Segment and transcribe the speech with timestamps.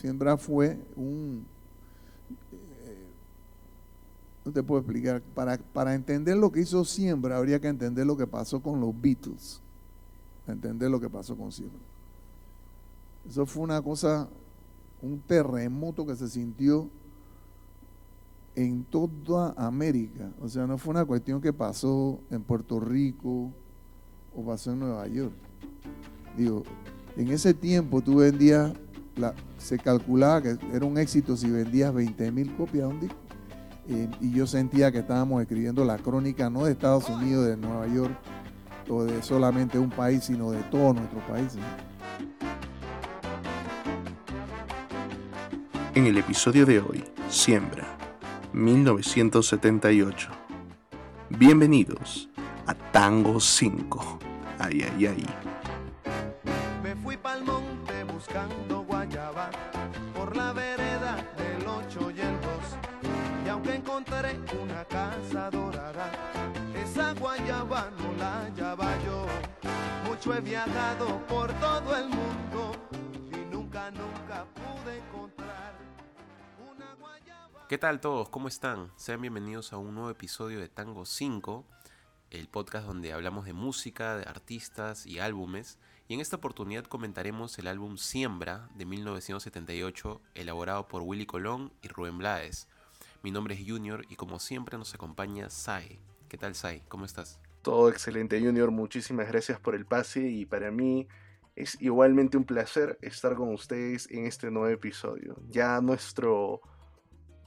[0.00, 1.44] Siembra fue un...
[2.52, 3.06] eh,
[4.46, 5.20] no te puedo explicar.
[5.34, 8.98] Para, para entender lo que hizo Siembra, habría que entender lo que pasó con los
[8.98, 9.60] Beatles.
[10.46, 11.78] Entender lo que pasó con Siembra.
[13.28, 14.26] Eso fue una cosa,
[15.02, 16.88] un terremoto que se sintió
[18.54, 20.30] en toda América.
[20.40, 23.52] O sea, no fue una cuestión que pasó en Puerto Rico
[24.34, 25.34] o pasó en Nueva York.
[26.38, 26.62] Digo,
[27.16, 28.72] en ese tiempo tú vendías,
[29.16, 33.16] la- se calculaba que era un éxito si vendías 20 mil copias de un disco.
[33.88, 37.86] Eh, y yo sentía que estábamos escribiendo la crónica no de Estados Unidos, de Nueva
[37.88, 38.12] York,
[38.88, 41.60] o de solamente un país, sino de todos nuestros países.
[45.94, 47.84] En el episodio de hoy, Siembra,
[48.52, 50.30] 1978.
[51.30, 52.28] Bienvenidos
[52.66, 54.18] a Tango 5.
[54.58, 55.26] Ay, ay, ay.
[70.32, 72.72] He viajado por todo el mundo
[73.32, 75.74] y nunca, nunca pude encontrar
[76.72, 77.66] una guayaba.
[77.68, 78.28] ¿Qué tal todos?
[78.28, 78.92] ¿Cómo están?
[78.96, 81.66] Sean bienvenidos a un nuevo episodio de Tango 5,
[82.30, 85.78] el podcast donde hablamos de música, de artistas y álbumes.
[86.06, 91.88] Y en esta oportunidad comentaremos el álbum Siembra de 1978, elaborado por Willy Colón y
[91.88, 92.68] Rubén Blades.
[93.22, 95.98] Mi nombre es Junior y como siempre nos acompaña Sai.
[96.28, 96.82] ¿Qué tal Sai?
[96.88, 97.40] ¿Cómo estás?
[97.62, 98.70] Todo excelente, Junior.
[98.70, 101.08] Muchísimas gracias por el pase y para mí
[101.56, 105.36] es igualmente un placer estar con ustedes en este nuevo episodio.
[105.50, 106.62] Ya nuestro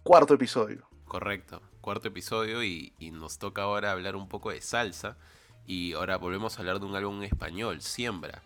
[0.03, 0.87] cuarto episodio.
[1.05, 5.17] Correcto, cuarto episodio y, nos toca ahora hablar un poco de salsa.
[5.65, 8.41] Y ahora volvemos a hablar de un álbum español, Siembra,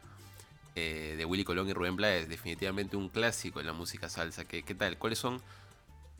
[0.75, 2.29] eh, de Willy Colón y Rubén Blades.
[2.29, 4.45] Definitivamente un clásico en la música salsa.
[4.45, 4.97] ¿Qué, ¿Qué tal?
[4.97, 5.41] ¿Cuáles son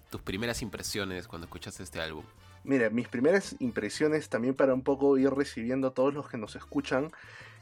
[0.09, 2.25] tus primeras impresiones cuando escuchaste este álbum?
[2.67, 6.57] Mira, mis primeras impresiones también para un poco ir recibiendo a todos los que nos
[6.57, 7.11] escuchan.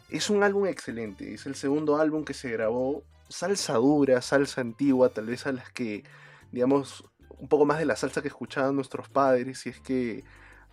[0.09, 3.03] Es un álbum excelente, es el segundo álbum que se grabó.
[3.29, 6.03] Salsa dura, salsa antigua, tal vez a las que,
[6.51, 7.05] digamos,
[7.38, 10.23] un poco más de la salsa que escuchaban nuestros padres, si es que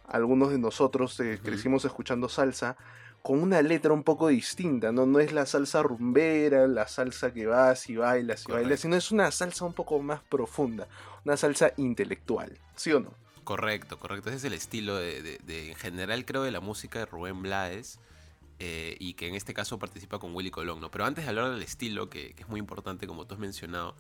[0.06, 2.78] algunos de nosotros eh, crecimos escuchando salsa,
[3.22, 5.04] con una letra un poco distinta, ¿no?
[5.04, 8.62] No es la salsa rumbera, la salsa que vas y bailas y Correcto.
[8.62, 10.88] bailas, sino es una salsa un poco más profunda,
[11.26, 13.22] una salsa intelectual, ¿sí o no?
[13.44, 14.28] Correcto, correcto.
[14.30, 17.42] Ese es el estilo de, de- de- en general creo de la música de Rubén
[17.42, 17.98] Blades.
[18.64, 20.88] eh, y que en este caso participa con Willy Colón, ¿no?
[20.91, 23.97] Pero antes de hablar del estilo, que, que es muy importante como tú has mencionado,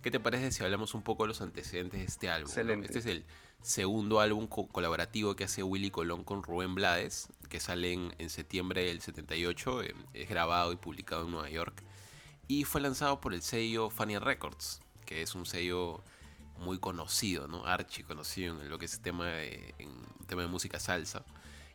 [0.00, 2.46] ¿qué te parece si hablamos un poco de los antecedentes de este álbum?
[2.46, 2.48] no?
[2.60, 2.86] Excelente.
[2.86, 3.24] Este es el
[3.60, 8.30] segundo álbum co- colaborativo que hace Willy Colón con Rubén Blades, que sale en, en
[8.30, 11.82] septiembre del 78, eh, es grabado y publicado en Nueva York,
[12.48, 16.02] y fue lanzado por el sello Fania Records, que es un sello
[16.58, 17.64] muy conocido, ¿no?
[18.06, 19.74] Conocido en lo que es tema de,
[20.26, 21.24] tema de música salsa.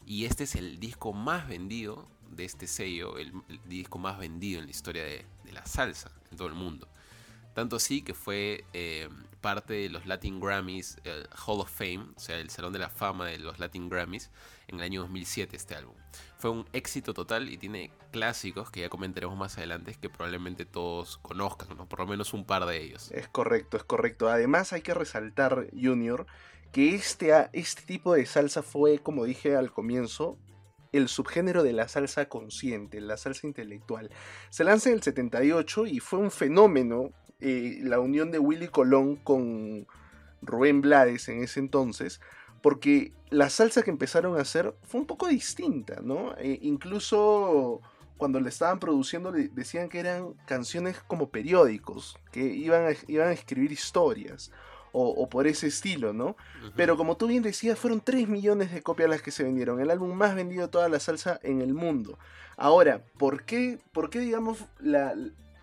[0.06, 3.34] Y este es el disco más vendido de este sello, el,
[3.66, 6.88] disco más vendido en la historia de, de la salsa en todo el mundo.
[7.54, 9.10] Tanto así que fue eh,
[9.42, 10.98] parte de los Latin Grammys,
[11.46, 14.30] Hall of Fame, o sea, el Salón de la Fama de los Latin Grammys,
[14.72, 15.96] en el año 2007 este álbum.
[16.38, 21.18] Fue un éxito total y tiene clásicos que ya comentaremos más adelante que probablemente todos
[21.20, 21.88] conozcan, ¿no?
[21.88, 23.12] por lo menos un par de ellos.
[23.12, 24.30] Es correcto, es correcto.
[24.30, 26.26] Además hay que resaltar, Junior,
[26.72, 30.38] que este, a- este tipo de salsa fue, como dije al comienzo,
[30.92, 34.10] el subgénero de la salsa consciente, la salsa intelectual.
[34.50, 39.16] Se lanza en el 78 y fue un fenómeno eh, la unión de Willy Colón
[39.16, 39.88] con
[40.42, 42.20] Rubén Blades en ese entonces,
[42.62, 46.36] porque la salsa que empezaron a hacer fue un poco distinta, ¿no?
[46.38, 47.82] Eh, incluso
[48.18, 53.30] cuando le estaban produciendo le decían que eran canciones como periódicos, que iban a, iban
[53.30, 54.52] a escribir historias.
[54.94, 56.36] O, o por ese estilo, ¿no?
[56.76, 59.80] Pero como tú bien decías, fueron 3 millones de copias las que se vendieron.
[59.80, 62.20] El álbum más vendido de toda la salsa en el mundo.
[62.58, 65.16] Ahora, ¿por qué, por qué digamos, la-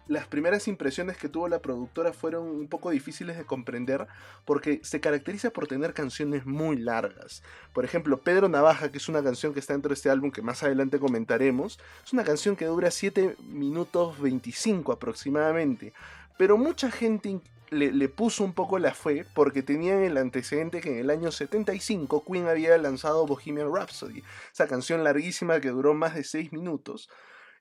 [0.08, 4.06] las primeras impresiones que tuvo la productora fueron un poco difíciles de comprender?
[4.44, 7.42] Porque se caracteriza por tener canciones muy largas.
[7.72, 10.42] Por ejemplo, Pedro Navaja, que es una canción que está dentro de este álbum que
[10.42, 15.92] más adelante comentaremos, es una canción que dura 7 minutos 25 aproximadamente.
[16.38, 17.40] Pero mucha gente
[17.70, 21.30] le, le puso un poco la fe porque tenían el antecedente que en el año
[21.30, 24.22] 75 Queen había lanzado Bohemian Rhapsody,
[24.52, 27.08] esa canción larguísima que duró más de 6 minutos.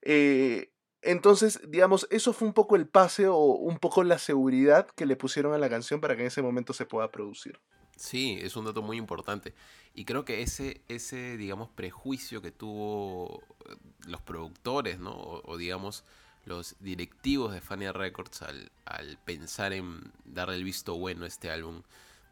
[0.01, 0.71] Eh,
[1.07, 5.15] entonces, digamos, eso fue un poco el pase o un poco la seguridad que le
[5.15, 7.59] pusieron a la canción para que en ese momento se pueda producir.
[7.95, 9.53] Sí, es un dato muy importante.
[9.95, 13.75] Y creo que ese, ese digamos, prejuicio que tuvo eh,
[14.05, 15.15] los productores, ¿no?
[15.15, 16.03] O, digamos,
[16.45, 21.49] los directivos de Fania Records al, al pensar en darle el visto bueno a este
[21.49, 21.83] álbum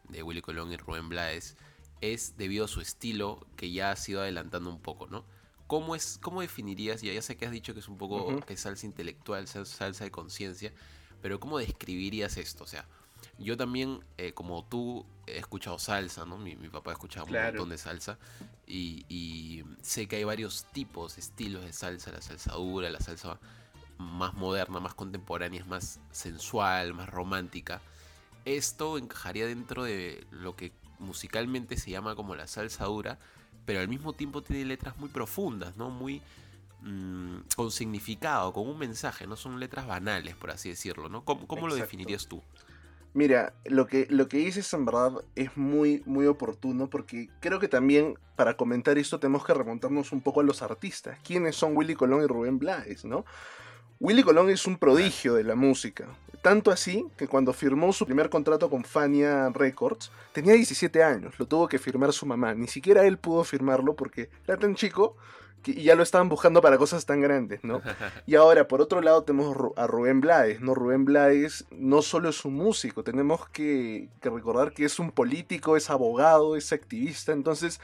[0.10, 1.56] de Willy Colón y Rubén Blades
[2.01, 5.24] es debido a su estilo que ya ha sido adelantando un poco, ¿no?
[5.68, 8.56] ¿Cómo, es, cómo definirías, ya, ya sé que has dicho que es un poco que
[8.56, 10.72] salsa intelectual, sal- salsa de conciencia,
[11.22, 12.64] pero ¿cómo describirías esto?
[12.66, 12.86] O sea,
[13.40, 16.38] yo también, eh, como tú, he escuchado salsa, ¿no?
[16.38, 17.48] Mi, mi papá ha escuchado Claro.
[17.48, 18.20] un montón de salsa
[18.68, 23.40] y, y sé que hay varios tipos, estilos de salsa, la salsa dura, la salsa
[23.98, 27.82] más moderna, más contemporánea, es más sensual, más romántica.
[28.44, 33.18] Esto encajaría dentro de lo que musicalmente se llama como la salsa dura,
[33.66, 35.90] pero al mismo tiempo tiene letras muy profundas, ¿no?
[35.90, 36.22] Muy
[36.82, 41.24] mm, con significado, con un mensaje, no son letras banales, por así decirlo, ¿no?
[41.24, 42.42] ¿Cómo, cómo lo definirías tú?
[43.16, 47.70] Mira, lo que, lo que dices en verdad es muy, muy oportuno porque creo que
[47.70, 51.18] también para comentar esto tenemos que remontarnos un poco a los artistas.
[51.24, 53.24] ¿Quiénes son Willy Colón y Rubén Blades, no?
[54.00, 56.07] Willy Colón es un prodigio de la música.
[56.42, 61.47] Tanto así que cuando firmó su primer contrato con Fania Records, tenía 17 años, lo
[61.47, 62.53] tuvo que firmar su mamá.
[62.53, 65.15] Ni siquiera él pudo firmarlo porque era tan chico
[65.63, 67.81] que y ya lo estaban buscando para cosas tan grandes, ¿no?
[68.27, 70.75] Y ahora, por otro lado, tenemos a Rubén Blades, ¿no?
[70.75, 75.77] Rubén Blades no solo es un músico, tenemos que, que recordar que es un político,
[75.77, 77.80] es abogado, es activista, entonces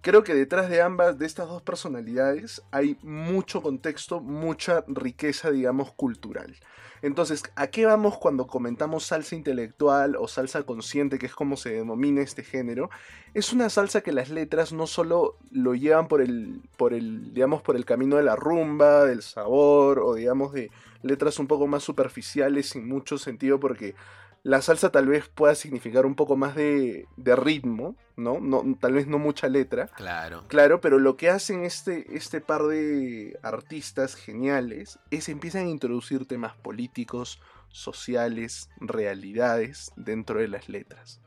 [0.00, 5.92] creo que detrás de ambas, de estas dos personalidades, hay mucho contexto, mucha riqueza, digamos,
[5.92, 6.56] cultural.
[7.00, 11.70] Entonces, ¿a qué vamos cuando comentamos salsa intelectual o salsa consciente, que es como se
[11.70, 12.90] denomina este género?
[13.34, 17.62] Es una salsa que las letras no solo lo llevan por el, por el, digamos,
[17.62, 20.70] por el camino de la rumba, del sabor, o digamos de
[21.02, 23.94] letras un poco más superficiales sin mucho sentido, porque
[24.42, 28.40] la salsa tal vez pueda significar un poco más de, de ritmo, ¿no?
[28.40, 28.64] ¿no?
[28.80, 29.88] Tal vez no mucha letra.
[29.88, 30.44] Claro.
[30.48, 36.26] Claro, pero lo que hacen este, este par de artistas geniales es empiezan a introducir
[36.26, 37.40] temas políticos,
[37.70, 41.20] sociales, realidades dentro de las letras.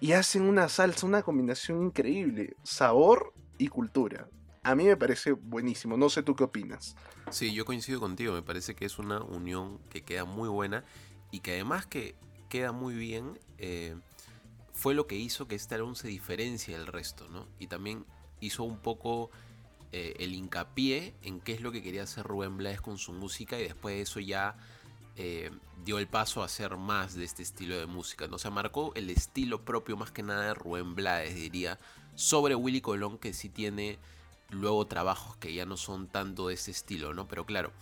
[0.00, 4.28] Y hacen una salsa, una combinación increíble, sabor y cultura.
[4.62, 6.96] A mí me parece buenísimo, no sé tú qué opinas.
[7.30, 10.84] Sí, yo coincido contigo, me parece que es una unión que queda muy buena
[11.30, 12.14] y que además que
[12.50, 13.96] queda muy bien, eh,
[14.74, 17.46] fue lo que hizo que este álbum se diferencie del resto, ¿no?
[17.58, 18.04] Y también
[18.40, 19.30] hizo un poco
[19.92, 23.58] eh, el hincapié en qué es lo que quería hacer Rubén Blades con su música
[23.58, 24.56] y después de eso ya
[25.16, 25.50] eh,
[25.84, 28.36] dio el paso a hacer más de este estilo de música, ¿no?
[28.36, 31.78] O sea, marcó el estilo propio más que nada de Rubén Blades, diría,
[32.16, 33.98] sobre Willy Colón que sí tiene
[34.50, 37.28] luego trabajos que ya no son tanto de ese estilo, ¿no?
[37.28, 37.72] Pero claro,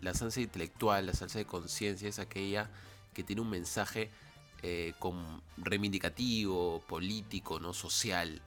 [0.00, 2.68] la salsa intelectual, la salsa de conciencia es aquella
[3.14, 4.10] que tiene un mensaje
[4.62, 7.72] eh, con- reivindicativo, político, ¿no?
[7.74, 8.40] social,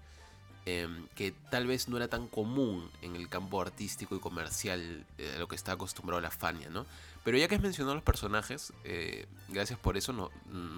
[0.66, 5.34] em, que tal vez no era tan común en el campo artístico y comercial eh,
[5.36, 6.86] a lo que está acostumbrado la Fania, ¿no?
[7.24, 10.32] Pero ya que has mencionado los personajes, eh, gracias por eso, no,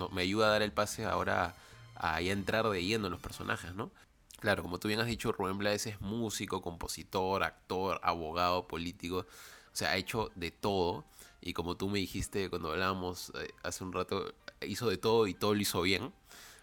[0.10, 1.56] me ayuda a dar el pase ahora
[1.96, 3.92] a, a entrar de lleno en los personajes, ¿no?
[4.40, 9.20] Claro, como tú bien has dicho, Rubén Blades es músico, compositor, actor, abogado, político.
[9.20, 11.06] O sea, ha hecho de todo.
[11.42, 15.34] Y como tú me dijiste cuando hablábamos eh, hace un rato, hizo de todo y
[15.34, 16.14] todo lo hizo bien.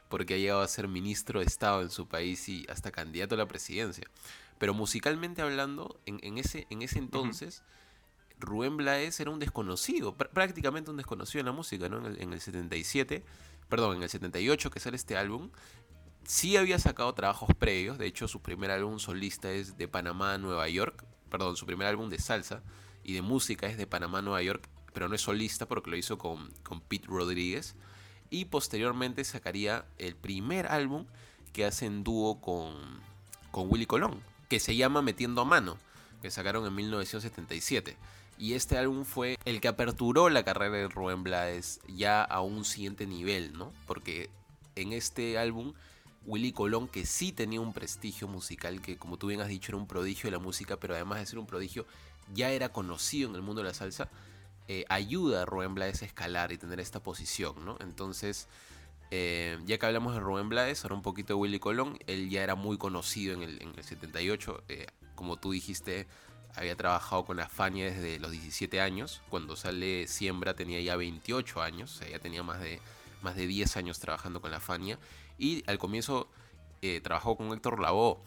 [0.08, 3.38] Porque ha llegado a ser ministro de Estado en su país y hasta candidato a
[3.38, 4.08] la presidencia.
[4.58, 7.62] Pero musicalmente hablando, en, en ese, en ese entonces,
[8.38, 11.98] Rubén Blades era un desconocido, pr- prácticamente un desconocido en la música, ¿no?
[11.98, 13.24] En el, en el 77,
[13.68, 15.50] perdón, en el 78 que sale este álbum,
[16.24, 20.38] sí había sacado trabajos previos, de hecho su primer álbum solista es de Panamá a
[20.38, 22.62] Nueva York, perdón, su primer álbum de salsa
[23.04, 26.18] y de música es de Panamá Nueva York, pero no es solista porque lo hizo
[26.18, 27.76] con, con Pete Rodríguez,
[28.30, 31.06] y posteriormente sacaría el primer álbum
[31.52, 32.74] que hace en dúo con,
[33.50, 35.78] con Willy Colón, que se llama Metiendo a Mano,
[36.20, 37.96] que sacaron en 1977.
[38.36, 42.64] Y este álbum fue el que aperturó la carrera de Rubén Blades ya a un
[42.64, 43.72] siguiente nivel, ¿no?
[43.86, 44.30] Porque
[44.74, 45.72] en este álbum
[46.26, 49.76] Willy Colón, que sí tenía un prestigio musical, que como tú bien has dicho era
[49.76, 51.86] un prodigio de la música, pero además de ser un prodigio,
[52.32, 54.08] ya era conocido en el mundo de la salsa,
[54.66, 57.76] eh, ayuda a Rubén Blades a escalar y tener esta posición, ¿no?
[57.80, 58.48] Entonces,
[59.10, 62.42] eh, ya que hablamos de Rubén Blades, ahora un poquito de Willy Colón, él ya
[62.42, 66.06] era muy conocido en el, en el 78, eh, como tú dijiste,
[66.56, 71.60] había trabajado con la Fania desde los 17 años, cuando sale Siembra tenía ya 28
[71.60, 72.80] años, ya tenía más de,
[73.20, 74.98] más de 10 años trabajando con la Fania,
[75.36, 76.28] y al comienzo
[77.02, 78.18] trabajó con Héctor Lavoe.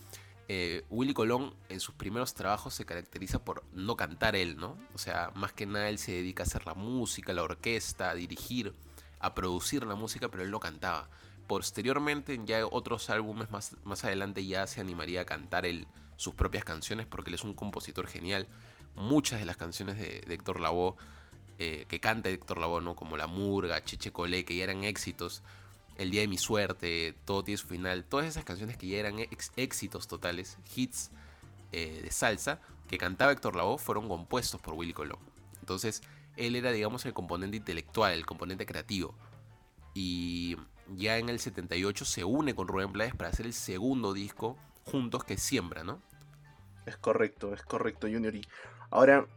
[0.49, 4.77] Eh, Willy Colón en sus primeros trabajos se caracteriza por no cantar él, ¿no?
[4.93, 8.15] O sea, más que nada él se dedica a hacer la música, la orquesta, a
[8.15, 8.73] dirigir,
[9.19, 11.09] a producir la música, pero él no cantaba.
[11.47, 16.33] Posteriormente, en ya otros álbumes más, más adelante ya se animaría a cantar él sus
[16.33, 18.47] propias canciones porque él es un compositor genial.
[18.95, 20.95] muchas de las canciones de, de Héctor Lavoe
[21.59, 22.95] eh, que canta Héctor Lavoe, ¿no?
[22.95, 25.41] Como La Murga, Cheche Colé, que ya eran éxitos.
[25.97, 28.05] El Día de mi Suerte, Todo tiene su final.
[28.05, 29.15] Todas esas canciones que ya eran
[29.55, 31.11] éxitos totales, hits
[31.71, 35.19] eh, de salsa, que cantaba Héctor Lavoe, fueron compuestos por Willy Colón.
[35.59, 36.01] Entonces,
[36.37, 39.15] él era, digamos, el componente intelectual, el componente creativo.
[39.93, 40.55] Y
[40.95, 45.23] ya en el 78 se une con Rubén Blades para hacer el segundo disco juntos
[45.23, 46.01] que siembra, ¿no?
[46.85, 48.35] Es correcto, es correcto, Junior.
[48.35, 48.47] Y
[48.91, 49.27] ahora,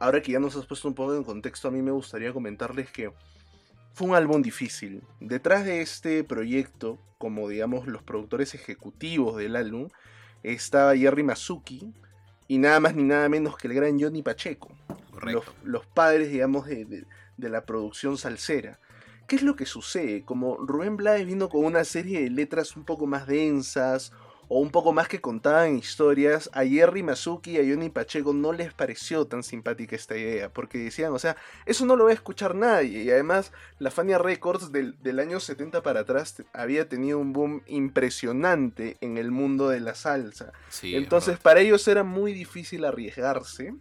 [0.00, 2.90] ahora que ya nos has puesto un poco en contexto, a mí me gustaría comentarles
[2.90, 3.12] que
[3.94, 5.02] fue un álbum difícil.
[5.20, 9.88] Detrás de este proyecto, como digamos los productores ejecutivos del álbum,
[10.42, 11.92] estaba Jerry Masuki
[12.48, 14.70] y nada más ni nada menos que el gran Johnny Pacheco.
[15.22, 17.06] Los, los, padres, digamos, de, de,
[17.36, 18.80] de, la producción salsera.
[19.28, 20.24] ¿Qué es lo que sucede?
[20.24, 24.12] Como Rubén Blades vino con una serie de letras un poco más densas,
[24.54, 28.52] o un poco más que contaban historias, a Jerry Masuki y a Johnny Pacheco no
[28.52, 32.12] les pareció tan simpática esta idea, porque decían, o sea, eso no lo va a
[32.12, 37.18] escuchar nadie, y además la Fania Records del, del año 70 para atrás había tenido
[37.18, 40.52] un boom impresionante en el mundo de la salsa.
[40.82, 43.72] Entonces para ellos era muy difícil arriesgarse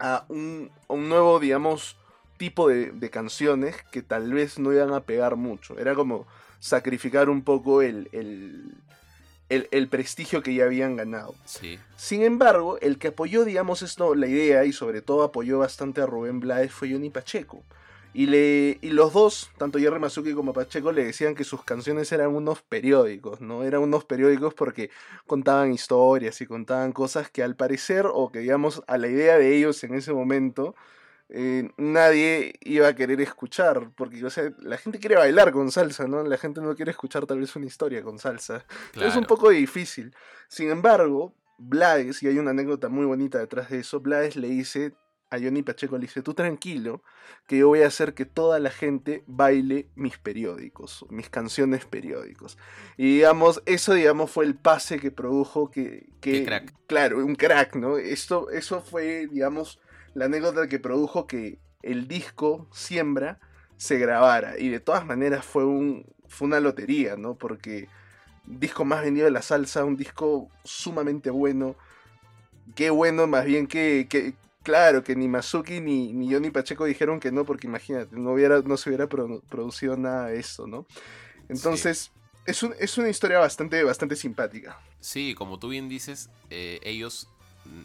[0.00, 1.98] a un, un nuevo, digamos,
[2.38, 5.78] tipo de, de canciones que tal vez no iban a pegar mucho.
[5.78, 6.26] Era como
[6.60, 8.72] sacrificar un poco el, el,
[9.48, 11.34] el, prestigio que ya habían ganado.
[11.44, 11.78] Sí.
[11.96, 16.06] Sin embargo, el que apoyó, digamos, esto, la idea y sobre todo apoyó bastante a
[16.06, 17.62] Rubén Blades fue Johnny Pacheco.
[18.14, 22.10] Y, le, y los dos, tanto Jerry Masuki como Pacheco, le decían que sus canciones
[22.10, 23.64] eran unos periódicos, ¿no?
[23.64, 24.90] Eran unos periódicos porque
[25.26, 29.56] contaban historias y contaban cosas que al parecer, o que digamos, a la idea de
[29.56, 30.74] ellos en ese momento,
[31.30, 36.06] eh, nadie iba a querer escuchar, porque o sea, la gente quiere bailar con salsa,
[36.06, 36.22] ¿no?
[36.22, 38.64] La gente no quiere escuchar tal vez una historia con salsa.
[38.94, 40.14] Es un poco difícil.
[40.48, 44.94] Sin embargo, Blades, y hay una anécdota muy bonita detrás de eso, Blades le dice
[45.30, 47.02] a Johnny Pacheco, le dice, tú tranquilo,
[47.46, 52.56] que yo voy a hacer que toda la gente baile mis periódicos, mis canciones periódicos.
[52.96, 56.08] Y digamos, eso digamos fue el pase que produjo que...
[56.22, 56.74] que crack.
[56.86, 57.98] Claro, un crack, ¿no?
[57.98, 59.78] Esto, eso fue, digamos,
[60.14, 63.38] la anécdota que produjo que el disco Siembra
[63.76, 64.58] se grabara.
[64.58, 67.34] Y de todas maneras fue, un, fue una lotería, ¿no?
[67.34, 67.88] Porque
[68.44, 71.76] disco más vendido de la salsa, un disco sumamente bueno.
[72.74, 77.20] Qué bueno, más bien que, que claro, que ni Masuki ni, ni Johnny Pacheco dijeron
[77.20, 80.86] que no, porque imagínate, no, hubiera, no se hubiera producido nada de eso, ¿no?
[81.48, 82.10] Entonces, sí.
[82.44, 84.78] es, un, es, una historia bastante, bastante simpática.
[85.00, 87.30] Sí, como tú bien dices, eh, ellos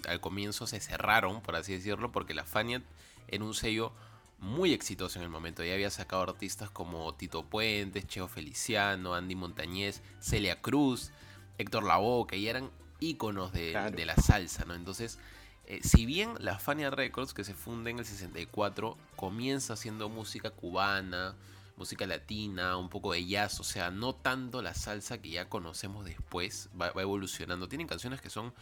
[0.08, 2.82] al comienzo se cerraron, por así decirlo, porque la Fania
[3.28, 3.94] era un sello
[4.40, 5.64] muy exitoso en el momento.
[5.64, 11.12] Ya había sacado artistas como Tito Puentes, Cheo Feliciano, Andy Montañez, Celia Cruz,
[11.58, 13.96] Héctor Lavoe, que ya eran íconos de, claro.
[13.96, 14.76] de la salsa, ¿no?
[14.76, 15.20] Entonces,
[15.66, 20.52] eh, si bien la Fania Records, que se funda en el 64, comienza haciendo música
[20.52, 21.36] cubana,
[21.78, 26.06] música latina, un poco de jazz, o sea, no tanto la salsa que ya conocemos
[26.06, 27.70] después, va, va evolucionando.
[27.70, 28.54] Tienen canciones que son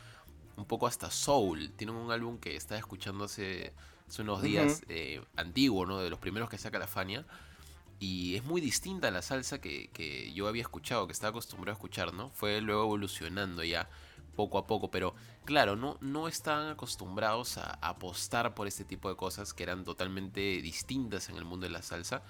[0.58, 1.72] un poco hasta soul.
[1.72, 3.74] Tienen un álbum que estaba escuchando hace,
[4.08, 4.96] hace unos días, uh -huh.
[4.96, 6.00] eh, antiguo, ¿no?
[6.00, 7.25] De los primeros que saca la Fania.
[8.00, 11.75] Y es muy distinta a la salsa que, que, yo había escuchado, que estaba acostumbrado
[11.75, 12.31] a escuchar, ¿no?
[12.31, 13.89] Fue luego evolucionando ya
[14.36, 15.13] poco a poco, pero
[15.46, 19.84] claro, no, no estaban acostumbrados a, a apostar por este tipo de cosas que eran
[19.84, 22.24] totalmente distintas en el mundo de la salsa,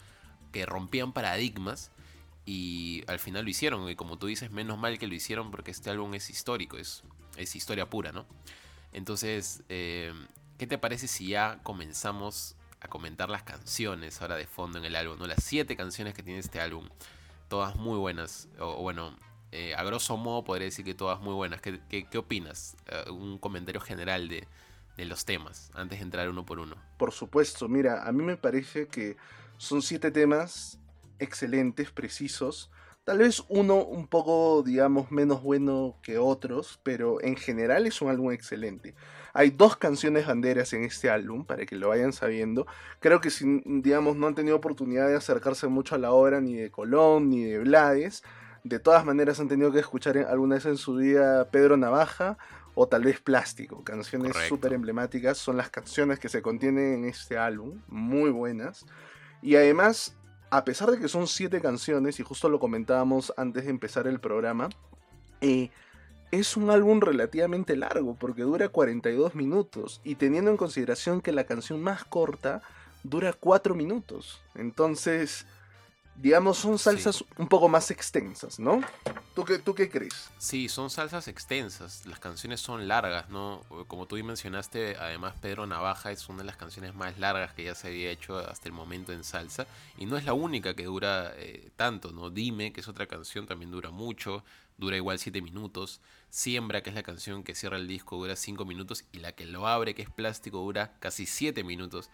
[0.51, 1.91] que rompían paradigmas
[2.45, 3.87] y al final lo hicieron.
[3.89, 7.03] Y como tú dices, menos mal que lo hicieron porque este álbum es histórico, es,
[7.37, 8.25] es historia pura, ¿no?
[8.93, 10.13] Entonces, eh,
[10.57, 14.95] ¿qué te parece si ya comenzamos a comentar las canciones ahora de fondo en el
[14.95, 15.17] álbum?
[15.19, 15.27] ¿no?
[15.27, 16.89] Las siete canciones que tiene este álbum,
[17.47, 18.49] todas muy buenas.
[18.59, 19.15] O, bueno,
[19.51, 21.61] eh, a grosso modo podría decir que todas muy buenas.
[21.61, 22.75] ¿Qué, qué, opinas?
[23.07, 24.47] Uh, un comentario general de,
[24.97, 26.75] de los temas, antes de entrar uno por uno.
[26.97, 29.15] Por supuesto, mira, a mí me parece que
[29.57, 30.80] son siete temas
[31.21, 32.71] excelentes, precisos.
[33.03, 38.09] Tal vez uno un poco, digamos, menos bueno que otros, pero en general es un
[38.09, 38.93] álbum excelente.
[39.33, 42.67] Hay dos canciones banderas en este álbum, para que lo vayan sabiendo.
[42.99, 46.55] Creo que si, digamos, no han tenido oportunidad de acercarse mucho a la obra ni
[46.55, 48.23] de Colón ni de Blades,
[48.63, 52.37] de todas maneras han tenido que escuchar alguna vez en su vida Pedro Navaja
[52.75, 55.39] o tal vez Plástico, canciones súper emblemáticas.
[55.39, 58.85] Son las canciones que se contienen en este álbum, muy buenas.
[59.41, 60.15] Y además
[60.51, 64.19] a pesar de que son siete canciones, y justo lo comentábamos antes de empezar el
[64.19, 64.69] programa,
[65.39, 65.69] eh,
[66.29, 71.45] es un álbum relativamente largo, porque dura 42 minutos, y teniendo en consideración que la
[71.45, 72.61] canción más corta
[73.03, 74.41] dura 4 minutos.
[74.53, 75.45] Entonces,
[76.15, 78.81] digamos, son salsas un poco más extensas, ¿no?
[79.33, 80.29] ¿Tú qué, ¿Tú qué crees?
[80.37, 83.61] Sí, son salsas extensas, las canciones son largas, ¿no?
[83.87, 87.75] Como tú mencionaste, además Pedro Navaja es una de las canciones más largas que ya
[87.75, 91.33] se había hecho hasta el momento en salsa, y no es la única que dura
[91.37, 92.29] eh, tanto, ¿no?
[92.29, 94.43] Dime, que es otra canción, también dura mucho,
[94.77, 98.65] dura igual 7 minutos, Siembra, que es la canción que cierra el disco, dura 5
[98.65, 102.09] minutos, y la que lo abre, que es Plástico, dura casi 7 minutos.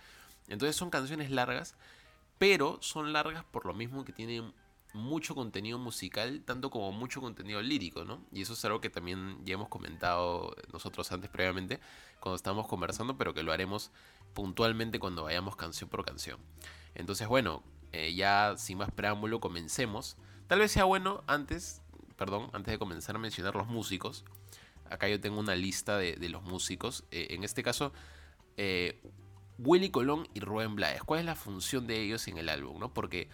[0.47, 1.75] Entonces son canciones largas,
[2.37, 4.53] pero son largas por lo mismo que tienen
[4.93, 8.25] mucho contenido musical, tanto como mucho contenido lírico, ¿no?
[8.31, 11.79] Y eso es algo que también ya hemos comentado nosotros antes previamente,
[12.19, 13.91] cuando estábamos conversando, pero que lo haremos
[14.33, 16.39] puntualmente cuando vayamos canción por canción.
[16.95, 20.17] Entonces, bueno, eh, ya sin más preámbulo, comencemos.
[20.47, 21.81] Tal vez sea bueno antes,
[22.15, 24.25] perdón, antes de comenzar a mencionar los músicos.
[24.89, 27.03] Acá yo tengo una lista de, los músicos.
[27.11, 27.91] Eh, en este caso,
[28.55, 29.01] eh,
[29.59, 31.03] Willy Colón y Rubén Blades.
[31.03, 32.79] ¿Cuál es la función de ellos en el álbum?
[32.79, 32.93] ¿no?
[32.93, 33.29] Porque,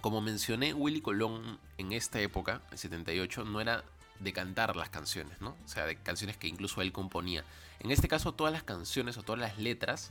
[0.00, 3.84] como mencioné, Willy Colón en esta época, el 78, no era
[4.20, 5.56] de cantar las canciones, ¿no?
[5.64, 7.44] O sea, de canciones que incluso él componía.
[7.78, 10.10] En este caso, todas las canciones o todas las letras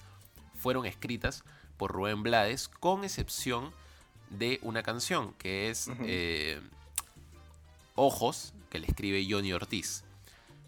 [0.56, 1.44] fueron escritas
[1.76, 3.74] por Rubén Blades, con excepción
[4.30, 6.62] de una canción que es eh,
[7.96, 10.04] Ojos, que le escribe Johnny Ortiz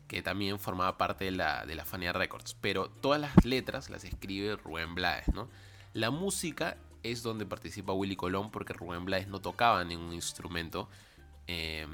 [0.09, 2.57] que también formaba parte de la, de la Fania Records.
[2.59, 5.47] Pero todas las letras las escribe Rubén Blades, ¿no?
[5.93, 10.89] La música es donde participa Willy Colón porque Rubén Blades no tocaba ningún instrumento.
[11.47, 11.87] Eh,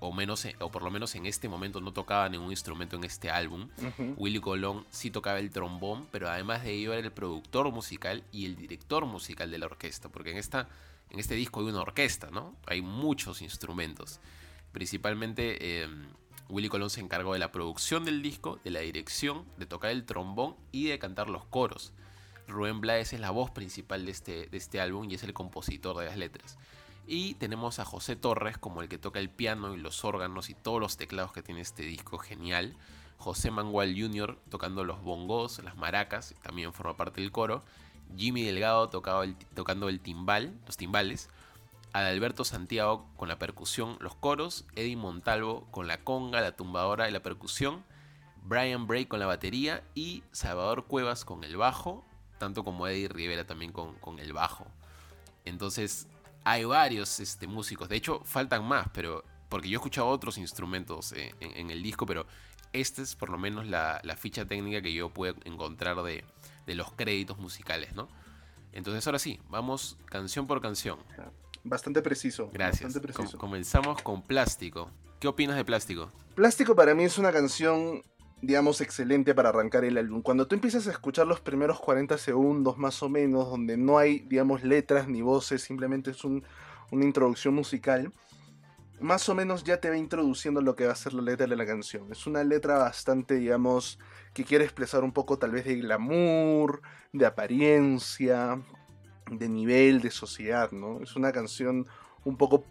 [0.00, 3.30] o, menos, o por lo menos en este momento no tocaba ningún instrumento en este
[3.30, 3.70] álbum.
[4.16, 8.46] Willy Colón sí tocaba el trombón, pero además de ello era el productor musical y
[8.46, 10.68] el director musical de la orquesta, porque en, esta,
[11.08, 12.56] en este disco hay una orquesta, ¿no?
[12.66, 14.20] Hay muchos instrumentos.
[14.72, 15.88] Principalmente eh,
[16.48, 20.04] Willy Colón se encargó de la producción del disco, de la dirección, de tocar el
[20.04, 21.92] trombón y de cantar los coros.
[22.46, 25.96] Rubén Blades es la voz principal de este, de este álbum y es el compositor
[25.96, 26.58] de las letras.
[27.06, 30.54] Y tenemos a José Torres como el que toca el piano y los órganos y
[30.54, 32.76] todos los teclados que tiene este disco genial.
[33.18, 34.38] José Mangual Jr.
[34.50, 37.62] tocando los bongos, las maracas, también forma parte del coro.
[38.16, 41.28] Jimmy Delgado tocando el timbal, los timbales.
[41.94, 47.12] Adalberto Santiago con la percusión, los coros, Eddie Montalvo con la conga, la tumbadora y
[47.12, 47.84] la percusión,
[48.42, 52.04] Brian Bray con la batería y Salvador Cuevas con el bajo,
[52.38, 54.66] tanto como Eddie Rivera también con, el bajo.
[55.44, 56.08] Entonces
[56.42, 61.12] hay varios este, músicos, de hecho faltan más, pero porque yo he escuchado otros instrumentos
[61.12, 62.26] eh, en, el disco, pero
[62.72, 66.24] esta es por lo menos la, ficha técnica que yo puedo encontrar de,
[66.66, 68.08] de los créditos musicales, ¿no?
[68.72, 70.98] Entonces ahora sí, vamos canción por canción.
[71.64, 72.50] Bastante preciso.
[72.52, 72.84] Gracias.
[72.84, 73.38] Bastante preciso.
[73.38, 74.90] comenzamos con Plástico.
[75.18, 76.12] ¿Qué opinas de Plástico?
[76.34, 78.02] Plástico para mí es una canción,
[78.42, 80.20] digamos, excelente para arrancar el álbum.
[80.20, 84.18] Cuando tú empiezas a escuchar los primeros 40 segundos más o menos, donde no hay,
[84.18, 86.42] digamos, letras ni voces, simplemente es una
[86.92, 88.12] introducción musical,
[89.00, 91.56] más o menos ya te va introduciendo lo que va a ser la letra de
[91.56, 92.10] la canción.
[92.12, 93.98] Es una letra bastante, digamos,
[94.32, 98.60] que quiere expresar un poco tal vez de glamour, de apariencia,
[99.30, 101.00] de nivel, de sociedad, ¿no?
[101.02, 101.86] Es una canción
[102.24, 102.64] un poco,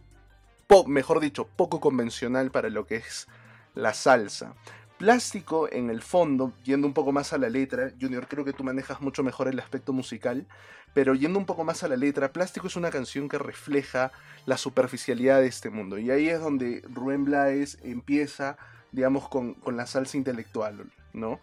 [0.88, 3.28] mejor dicho, poco convencional para lo que es
[3.76, 4.54] la salsa.
[4.98, 8.64] Plástico en el fondo, yendo un poco más a la letra, Junior, creo que tú
[8.64, 10.46] manejas mucho mejor el aspecto musical,
[10.94, 14.12] pero yendo un poco más a la letra, Plástico es una canción que refleja
[14.46, 15.98] la superficialidad de este mundo.
[15.98, 18.58] Y ahí es donde Rubén Blades empieza,
[18.92, 21.40] digamos, con, con la salsa intelectual, ¿no?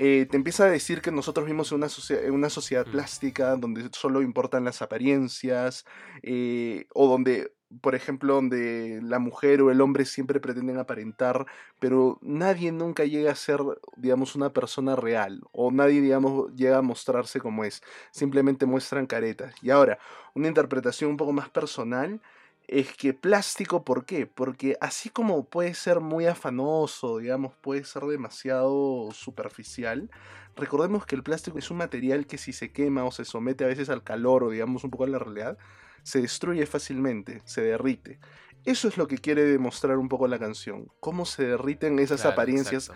[0.00, 1.88] Eh, te empieza a decir que nosotros vivimos en una,
[2.30, 2.90] una sociedad mm.
[2.92, 5.84] plástica donde solo importan las apariencias,
[6.22, 11.46] eh, o donde, por ejemplo, donde la mujer o el hombre siempre pretenden aparentar,
[11.80, 13.58] pero nadie nunca llega a ser,
[13.96, 17.82] digamos, una persona real, o nadie, digamos, llega a mostrarse como es,
[18.12, 19.52] simplemente muestran caretas.
[19.62, 19.98] Y ahora,
[20.32, 22.20] una interpretación un poco más personal
[22.68, 24.26] es que plástico, ¿por qué?
[24.26, 30.10] Porque así como puede ser muy afanoso, digamos, puede ser demasiado superficial,
[30.54, 33.68] recordemos que el plástico es un material que si se quema o se somete a
[33.68, 35.56] veces al calor o digamos un poco a la realidad,
[36.02, 38.20] se destruye fácilmente, se derrite.
[38.66, 42.92] Eso es lo que quiere demostrar un poco la canción, cómo se derriten esas apariencias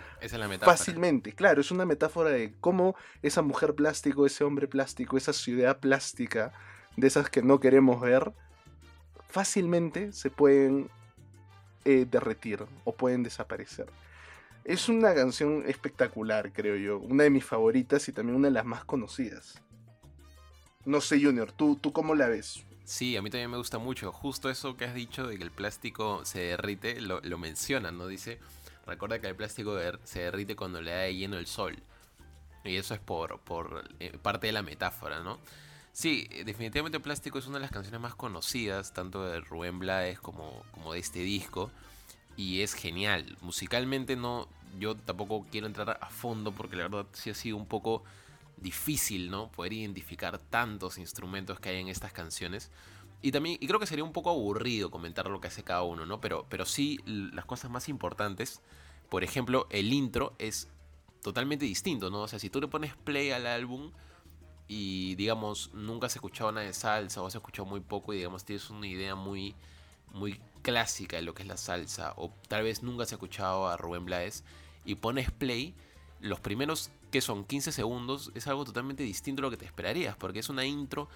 [0.61, 1.33] fácilmente.
[1.33, 6.53] Claro, es una metáfora de cómo esa mujer plástico, ese hombre plástico, esa ciudad plástica,
[6.99, 8.35] de esas que no queremos ver,
[9.33, 10.91] fácilmente se pueden
[11.87, 13.87] eh, derretir o pueden desaparecer.
[14.65, 16.99] Es una canción espectacular, creo yo.
[16.99, 19.61] Una de mis favoritas y también una de las más conocidas.
[20.85, 22.63] No sé, Junior, ¿tú, tú cómo la ves?
[22.85, 24.13] Sí, a mí también me gusta mucho.
[24.13, 28.07] Justo eso que has dicho de que el plástico se derrite, lo, lo mencionan, ¿no?
[28.07, 28.39] Dice,
[28.87, 31.83] recuerda que el plástico se derrite cuando le da lleno el sol.
[32.65, 35.39] Y eso es por, por eh, parte de la metáfora, ¿no?
[35.93, 40.19] Sí, eh, definitivamente Plástico es una de las canciones más conocidas, tanto de Rubén Blades
[40.19, 41.71] como, como de este disco.
[42.37, 43.37] Y es genial.
[43.43, 47.67] Musicalmente no, yo tampoco quiero entrar a fondo porque la verdad sí ha sido un
[47.67, 48.03] poco
[48.57, 49.51] difícil, ¿no?
[49.53, 52.71] Poder identificar tantos instrumentos que hay en estas canciones.
[53.21, 56.07] Y también, y creo que sería un poco aburrido comentar lo que hace cada uno,
[56.07, 56.21] ¿no?
[56.21, 58.63] Pero, pero sí, las cosas más importantes,
[59.11, 60.69] por ejemplo, el intro es
[61.23, 62.23] totalmente distinto, ¿no?
[62.23, 63.93] O sea, si tú le pones play al álbum
[64.69, 68.45] y, digamos, nunca has escuchado nada de salsa o has escuchado muy poco y, digamos,
[68.45, 69.55] tienes una idea muy,
[70.13, 73.77] muy clásica de lo que es la salsa o tal vez nunca has escuchado a
[73.77, 74.45] Rubén Blades
[74.85, 75.75] y pones play,
[76.21, 80.17] los primeros que son 15 segundos es algo totalmente distinto a lo que te esperarías,
[80.17, 81.09] porque es una intro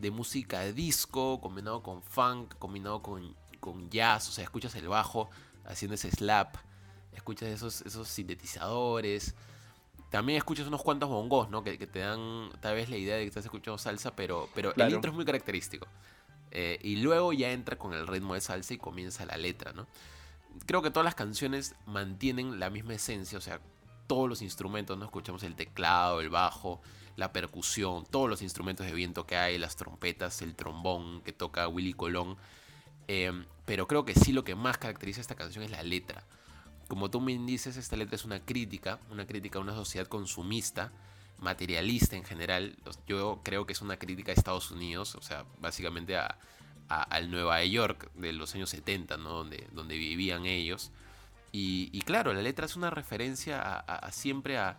[0.00, 5.28] de música disco, combinado con funk, combinado con, con jazz, o sea, escuchas el bajo
[5.64, 6.56] haciendo ese slap,
[7.12, 9.34] escuchas esos, esos sintetizadores,
[10.12, 11.64] también escuchas unos cuantos bongos, ¿no?
[11.64, 14.92] Que, te dan tal vez la idea de que estás escuchando salsa, pero, pero el
[14.92, 15.88] intro es muy característico.
[16.50, 19.86] Eh, y luego ya entra con el ritmo de salsa y comienza la letra, ¿no?
[20.66, 23.60] Creo que todas las canciones mantienen la misma esencia, o sea,
[24.06, 25.06] todos los instrumentos, ¿no?
[25.06, 26.82] Escuchamos el teclado, el bajo,
[27.16, 31.68] la percusión, todos los instrumentos de viento que hay, las trompetas, el trombón que toca
[31.68, 32.36] Willy Colón.
[33.08, 36.26] Em, pero creo que sí lo que más caracteriza esta canción es la letra.
[36.92, 40.92] Como tú me dices, esta letra es una crítica, una crítica a una sociedad consumista,
[41.38, 42.76] materialista en general.
[43.06, 46.36] Yo creo que es una crítica a Estados Unidos, o sea, básicamente a,
[46.88, 49.30] al Nueva York de los años 70, ¿no?
[49.30, 50.90] donde, donde vivían ellos.
[51.50, 54.76] Y, claro, la letra es una referencia a siempre a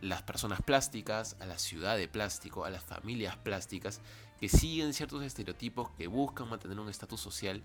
[0.00, 4.00] las personas plásticas, a la ciudad de plástico, a las familias plásticas,
[4.40, 7.62] que siguen ciertos estereotipos, que buscan mantener un estatus social,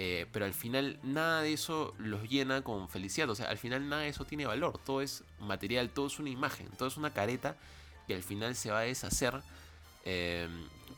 [0.00, 3.88] eh, pero al final nada de eso los llena con felicidad, o sea, al final
[3.88, 7.12] nada de eso tiene valor, todo es material, todo es una imagen, todo es una
[7.12, 7.56] careta
[8.06, 9.34] que al final se va a deshacer.
[10.04, 10.48] Eh,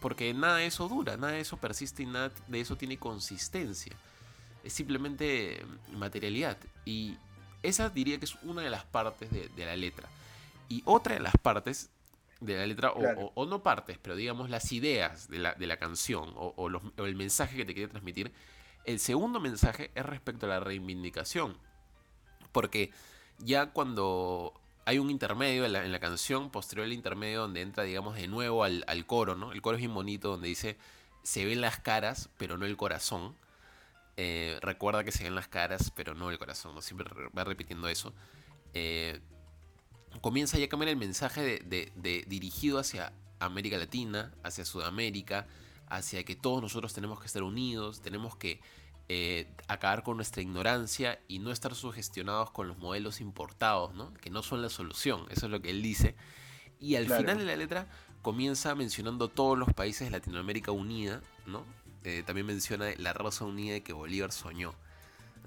[0.01, 3.97] porque nada de eso dura, nada de eso persiste y nada de eso tiene consistencia.
[4.63, 6.59] Es simplemente materialidad.
[6.85, 7.17] Y
[7.63, 10.09] esa diría que es una de las partes de, la letra.
[10.69, 11.89] Y otra de las partes
[12.41, 17.17] de la letra, o, no partes, pero digamos las ideas de la, canción o, el
[17.17, 18.33] mensaje que te quiere transmitir,
[18.91, 21.57] el segundo mensaje es respecto a la reivindicación.
[22.53, 22.93] Porque
[23.39, 28.27] ya cuando hay un intermedio en la, canción, posterior al intermedio, donde entra, digamos, de
[28.27, 29.53] nuevo al, coro, ¿no?
[29.53, 30.77] El coro es bien bonito, donde dice,
[31.23, 33.37] se ven las caras, pero no el corazón.
[34.17, 36.75] Eh, recuerda que se ven las caras, pero no el corazón.
[36.75, 36.83] ¿no?
[36.83, 38.13] Siempre va repitiendo eso.
[38.75, 39.21] Eh,
[40.21, 45.47] comienza ya a cambiar el mensaje de, dirigido hacia América Latina, hacia Sudamérica,
[45.91, 48.61] hacia que todos nosotros tenemos que estar unidos, tenemos que
[49.09, 54.15] eh, acabar con nuestra ignorancia y no estar sugestionados con los modelos importados, ¿no?
[54.15, 55.27] que no son la solución.
[55.31, 56.15] Eso es lo que él dice.
[56.81, 57.87] Y al final de la letra
[58.23, 61.65] comienza mencionando todos los países de Latinoamérica unida, ¿no?
[62.05, 64.75] Eh, también menciona la rosa unida de que Bolívar soñó.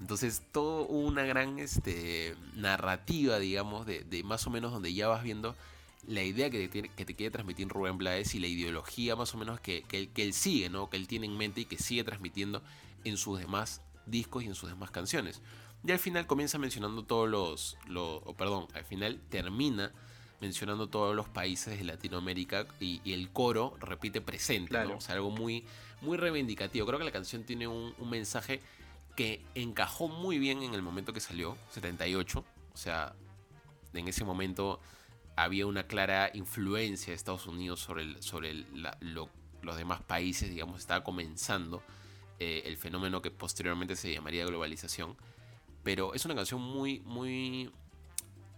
[0.00, 5.56] Entonces, todo una gran este, narrativa, digamos, de, más o menos donde ya vas viendo
[6.06, 9.38] la idea que te, que te quiere transmitir Rubén Blades y la ideología más o
[9.38, 10.90] menos que, que, él sigue, ¿no?
[10.90, 12.62] Que él tiene en mente y que sigue transmitiendo
[13.04, 15.40] en sus demás discos y en sus demás canciones.
[15.86, 19.92] Y al final comienza mencionando todos los, los perdón, al final termina
[20.40, 24.96] mencionando todos los países de Latinoamérica y, el coro repite presente, ¿no?
[24.96, 25.64] O sea, algo muy,
[26.00, 26.86] muy reivindicativo.
[26.86, 28.60] Creo que la canción tiene un, mensaje
[29.16, 32.44] que encajó muy bien en el momento que salió, 78.
[32.74, 33.14] O sea,
[33.92, 34.80] en ese momento
[35.36, 38.64] había una clara influencia de Estados Unidos sobre, sobre
[39.62, 41.82] los demás países, digamos, estaba comenzando
[42.38, 45.16] eh, el fenómeno que posteriormente se llamaría globalización.
[45.82, 47.70] Pero es una canción muy, muy...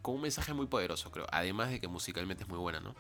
[0.03, 1.27] con un mensaje muy poderoso, creo.
[1.33, 2.95] Además de que musicalmente es muy buena, ¿no?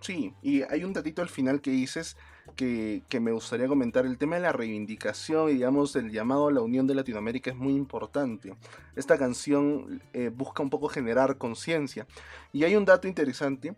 [0.00, 2.16] Sí, y hay un datito al final que dices
[2.54, 4.06] que, me gustaría comentar.
[4.06, 7.56] El tema de la reivindicación y, digamos, el llamado a la unión de Latinoamérica es
[7.56, 8.54] muy importante.
[8.96, 12.06] Esta canción eh, busca un poco generar conciencia.
[12.52, 13.74] Y hay un dato interesante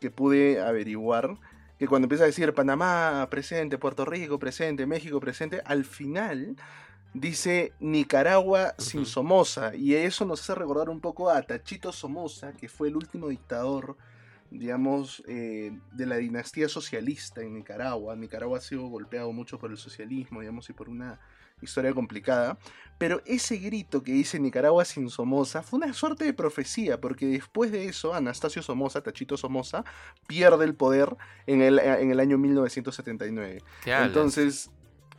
[0.00, 1.36] que pude averiguar,
[1.78, 6.56] que cuando empieza a decir Panamá presente, Puerto Rico presente, México presente, al final
[7.14, 9.74] dice Nicaragua sin Somoza.
[9.74, 13.96] Y eso nos hace recordar un poco a Tachito Somoza, que fue el último dictador
[14.50, 18.16] digamos, eh, de la dinastía socialista en Nicaragua.
[18.16, 21.18] Nicaragua ha sido golpeado mucho por el socialismo, digamos, y por una
[21.60, 22.58] historia complicada.
[22.98, 27.70] Pero ese grito que dice Nicaragua sin Somoza fue una suerte de profecía, porque después
[27.70, 29.84] de eso, Anastasio Somoza, Tachito Somoza,
[30.26, 33.62] pierde el poder en el, en el año 1979.
[33.84, 34.70] Entonces,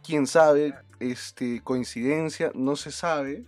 [0.04, 3.46] quién sabe, este, coincidencia, no se sabe,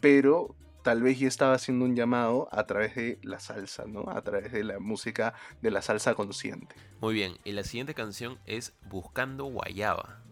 [0.00, 0.54] pero
[0.88, 4.08] tal vez ya estaba haciendo un llamado a través de la salsa, ¿no?
[4.08, 6.74] A través de la música de la salsa consciente.
[7.02, 10.22] Muy bien, y la siguiente canción es Buscando Guayaba,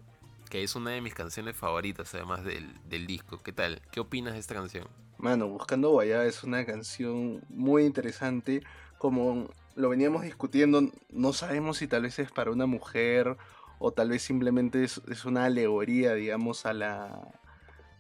[0.49, 3.43] que es una de mis canciones favoritas además del, del disco.
[3.43, 3.83] ¿Qué tal?
[3.91, 4.89] ¿Qué opinas de esta canción?
[5.19, 8.63] Mano, Buscando Guayaba es una canción muy interesante,
[8.97, 13.37] como lo veníamos discutiendo, no sabemos si tal vez es para una mujer
[13.79, 17.29] o tal vez simplemente es, es una alegoría, digamos, a la,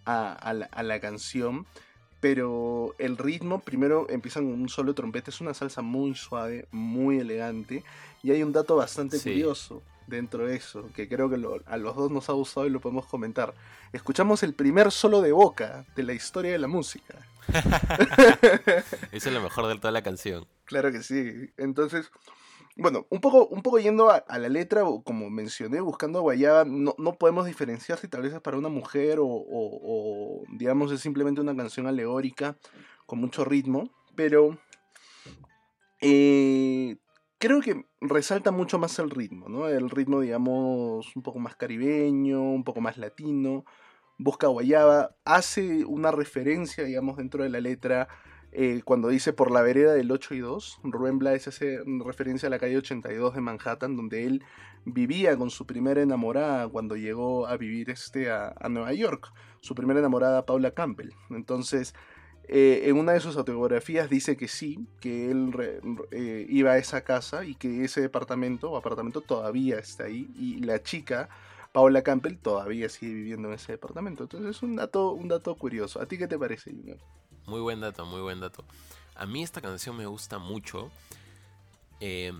[0.07, 1.67] a, a la, a la canción.
[2.29, 7.21] Pero el ritmo, primero empiezan con un solo trompeta, es una salsa muy suave, muy
[7.21, 7.85] elegante.
[8.25, 9.31] Y hay un dato bastante Sí.
[9.31, 12.71] curioso dentro de eso, que creo que lo- a los dos nos ha gustado y
[12.71, 13.55] lo podemos comentar.
[13.93, 17.15] Escuchamos el primer solo de boca de la historia de la música.
[17.47, 17.47] Eso
[19.13, 20.49] es lo mejor de toda la canción.
[20.65, 21.51] Claro que sí.
[21.57, 22.11] Entonces,
[22.77, 26.95] bueno, un poco, un poco yendo a, la letra, como mencioné, buscando a Guayaba, no,
[26.99, 31.57] no podemos diferenciar si tal vez es para una mujer o, digamos, es simplemente una
[31.57, 32.57] canción alegórica
[33.07, 34.59] con mucho ritmo, pero
[36.03, 36.99] eh,
[37.39, 39.69] creo que resalta mucho más el ritmo, ¿no?
[39.69, 43.65] El ritmo, digamos, un poco más caribeño, un poco más latino.
[44.19, 48.09] Busca Guayaba, hace una referencia, digamos, dentro de la letra
[48.59, 52.51] eh, cuando dice por la vereda del 8 y 2, Rubén Blades hace referencia a
[52.51, 54.43] la calle 82 de Manhattan, donde él
[54.87, 60.01] vivía con su primera enamorada cuando llegó a vivir este a, Nueva York, su primera
[60.01, 61.11] enamorada Paula Campbell.
[61.29, 61.95] Entonces,
[62.49, 65.53] eh, en una de sus autobiografías dice que sí, que él
[66.11, 70.61] eh, iba a esa casa y que ese departamento o apartamento todavía está ahí y
[70.61, 71.29] la chica
[71.73, 74.23] Paula Campbell todavía sigue viviendo en ese departamento.
[74.23, 76.01] Entonces es un dato, un dato curioso.
[76.01, 76.97] ¿A ti qué te parece, Junior?
[77.47, 78.65] Muy buen dato, muy buen dato.
[79.15, 80.91] A mí esta canción me gusta mucho.
[82.01, 82.33] Eh,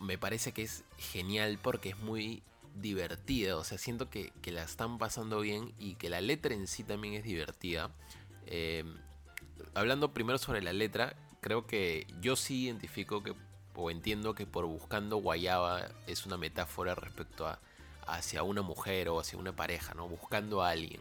[0.00, 2.42] me parece que es genial porque es muy
[2.74, 3.56] divertida.
[3.56, 6.84] O sea, siento que, que la están pasando bien y que la letra en sí
[6.84, 7.90] también es divertida.
[8.46, 8.84] Eh,
[9.74, 13.34] hablando primero sobre la letra, creo que yo sí identifico que
[13.74, 17.58] o entiendo que por buscando guayaba es una metáfora respecto a
[18.06, 20.08] hacia una mujer o hacia una pareja, ¿no?
[20.08, 21.00] Buscando a alguien.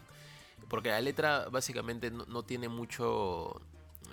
[0.69, 3.59] Porque la letra básicamente no, no tiene mucho,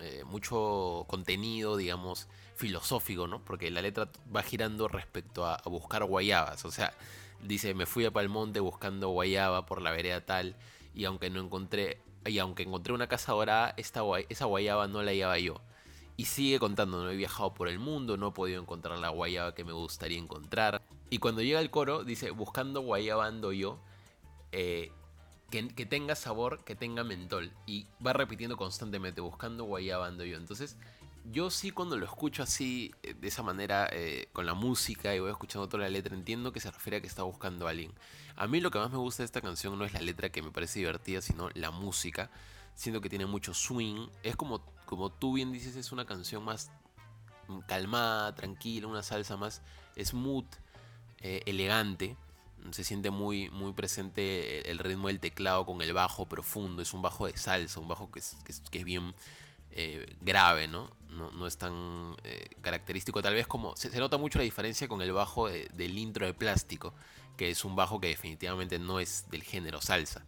[0.00, 3.44] eh, mucho contenido, digamos, filosófico, ¿no?
[3.44, 6.64] Porque la letra va girando respecto a, buscar guayabas.
[6.64, 6.92] O sea,
[7.42, 10.56] dice, me fui a Palmonte buscando guayaba por la vereda tal,
[10.94, 15.10] y aunque no encontré, y aunque encontré una casa dorada, esta esa guayaba no la
[15.12, 15.60] hallaba yo.
[16.16, 19.54] Y sigue contando, no he viajado por el mundo, no he podido encontrar la guayaba
[19.54, 20.82] que me gustaría encontrar.
[21.10, 23.78] Y cuando llega el coro, dice, buscando guayaba ando yo,
[24.52, 24.92] eh,
[25.74, 27.52] que, tenga sabor, que tenga mentol.
[27.66, 30.36] Y va repitiendo constantemente, buscando guayaba ando yo.
[30.36, 30.76] Entonces,
[31.32, 35.20] yo sí cuando lo escucho así, eh, de esa manera, eh, con la música y
[35.20, 37.92] voy escuchando toda la letra, entiendo que se refiere a que está buscando a alguien.
[38.36, 40.42] A mí lo que más me gusta de esta canción no es la letra que
[40.42, 42.30] me parece divertida, sino la música.
[42.74, 44.08] Siento que tiene mucho swing.
[44.22, 46.70] Es como, como tú bien dices, es una canción más
[47.66, 49.62] calmada, tranquila, una salsa más
[49.98, 50.46] smooth,
[51.20, 52.16] eh, elegante.
[52.72, 56.82] Se siente muy, muy presente el ritmo del teclado con el bajo profundo.
[56.82, 58.36] Es un bajo de salsa, un bajo que es,
[58.70, 59.14] que es, bien
[59.72, 60.90] eh, grave, ¿no?
[61.10, 61.30] ¿no?
[61.32, 63.22] No es tan eh, característico.
[63.22, 63.76] Tal vez como.
[63.76, 66.94] Se, nota mucho la diferencia con el bajo de, del intro de plástico,
[67.36, 70.24] que es un bajo que definitivamente no es del género salsa.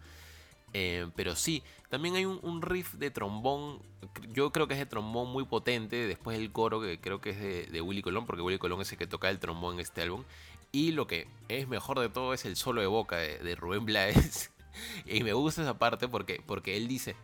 [0.75, 3.81] Eh, pero sí, también hay un, un, riff de trombón.
[4.33, 6.07] Yo creo que es de trombón muy potente.
[6.07, 8.93] Después el coro, que creo que es de, de, Willy Colón, porque Willy Colón es
[8.93, 10.25] el que toca el trombón en este álbum.
[10.73, 13.85] Y lo que es mejor de todo es el solo de boca de, de Rubén
[13.85, 14.51] Blades.
[15.07, 17.17] y me gusta esa parte porque, porque él dice,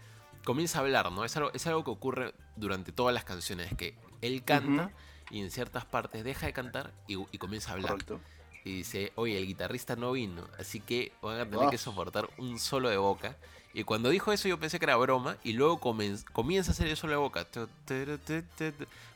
[0.45, 1.25] comienza a hablar, ¿no?
[1.25, 5.31] Es algo, es algo que ocurre durante todas las canciones, que él canta uh -huh.
[5.31, 7.93] y en ciertas partes deja de cantar y, y comienza a hablar.
[7.93, 8.21] Correcto.
[8.65, 11.71] Y dice, oye, el guitarrista no vino, así que van a tener oh.
[11.71, 13.37] que soportar un solo de boca.
[13.75, 16.97] Y cuando dijo eso yo pensé que era broma y luego comienza a hacer el
[16.97, 17.47] solo de boca.
[17.55, 17.69] O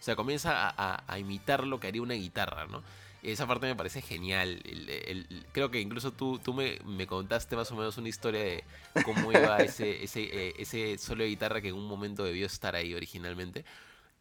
[0.00, 2.82] sea, comienza a, a, a imitar lo que haría una guitarra, ¿no?
[3.22, 4.60] Esa parte me parece genial.
[4.64, 8.08] El, el, el, creo que incluso tú, tú me, me, contaste más o menos una
[8.08, 8.64] historia de
[9.04, 12.76] cómo iba ese, ese, eh, ese solo de guitarra que en un momento debió estar
[12.76, 13.64] ahí originalmente.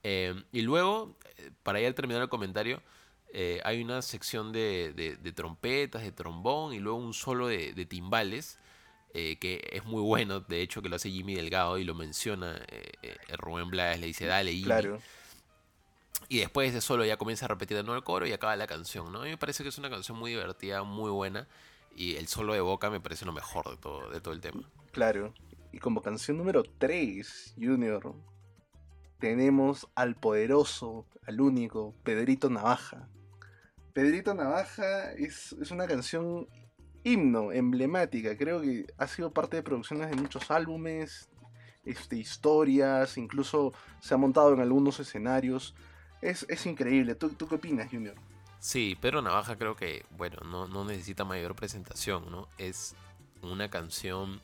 [0.03, 1.15] Eh, y luego,
[1.63, 2.81] para ya terminar el comentario,
[3.33, 7.73] eh, hay una sección de, de, de, trompetas, de trombón y luego un solo de,
[7.73, 8.59] de timbales.
[9.13, 12.61] Eh, que es muy bueno, de hecho que lo hace Jimmy Delgado y lo menciona
[13.37, 14.65] Rubén Blades, le dice dale Jimmy.
[14.65, 15.01] Claro.
[16.29, 18.67] Y después de solo ya comienza a repetir de nuevo el coro y acaba la
[18.67, 19.21] canción, ¿no?
[19.21, 21.47] A mí me parece que es una canción muy divertida, muy buena.
[21.95, 24.69] Y el solo de boca me parece lo mejor de todo, de todo el tema.
[24.91, 25.33] Claro.
[25.71, 28.13] Y como canción número 3, Junior,
[29.19, 33.09] tenemos al poderoso, al único, Pedrito Navaja.
[33.93, 36.47] Pedrito Navaja es, es una canción
[37.03, 38.37] himno, emblemática.
[38.37, 41.29] Creo que ha sido parte de producciones de muchos álbumes.
[41.85, 45.73] este, historias, incluso se ha montado en algunos escenarios.
[46.21, 47.15] Es, es increíble.
[47.15, 48.15] ¿Tú, ¿Tú qué opinas, Junior?
[48.59, 52.47] Sí, Pedro Navaja creo que, bueno, no, no necesita mayor presentación, ¿no?
[52.57, 52.95] Es
[53.41, 54.41] una canción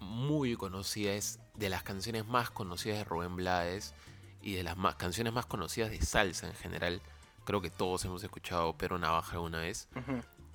[0.00, 3.94] muy conocida, es de las canciones más conocidas de Rubén Blades
[4.40, 7.02] y de las más, canciones más conocidas de salsa en general.
[7.44, 9.88] Creo que todos hemos escuchado Pedro Navaja alguna vez.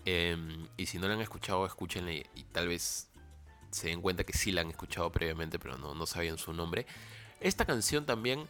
[0.06, 3.10] Em, y si no la han escuchado, escúchenle y tal vez
[3.72, 6.88] se den cuenta que sí la han escuchado previamente, pero no, no sabían su nombre.
[7.40, 8.48] Esta canción también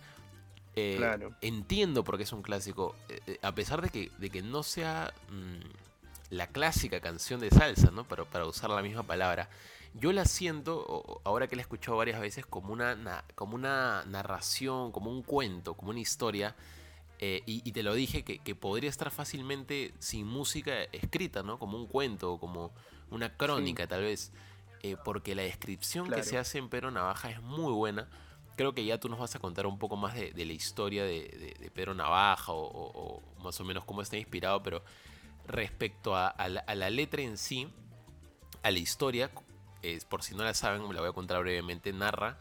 [0.77, 1.35] eh, Claro.
[1.41, 4.63] entiendo por qué es un clásico, eh, eh, a pesar de que, de que no
[4.63, 8.03] sea mm, la clásica canción de salsa, ¿no?
[8.05, 9.49] Para, para usar la misma palabra.
[9.93, 14.03] Yo la siento, ahora que la he escuchado varias veces, como una, na- como una
[14.05, 16.55] narración, como un cuento, como una historia.
[17.19, 21.57] eh, y, y te lo dije que, que podría estar fácilmente sin música escrita, ¿no?
[21.57, 22.71] Como un cuento, como
[23.09, 24.31] una crónica, tal vez.
[24.83, 26.21] eh, porque la descripción Claro.
[26.21, 28.07] que se hace en Pedro Navaja es muy buena.
[28.57, 31.71] Creo que ya tú nos vas a contar un poco más de, la historia de,
[31.73, 34.83] Pedro Navaja o, más o menos cómo está inspirado, pero
[35.45, 37.69] respecto a, la, letra en sí,
[38.63, 39.31] a la historia,
[39.83, 42.39] es, por si no la saben, me la voy a contar brevemente, narra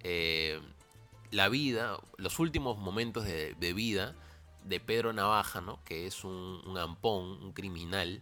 [0.00, 0.60] eh,
[1.30, 4.14] la vida, los últimos momentos de, de vida
[4.64, 5.82] de Pedro Navaja, ¿no?
[5.84, 8.20] que es un, un ampón, un criminal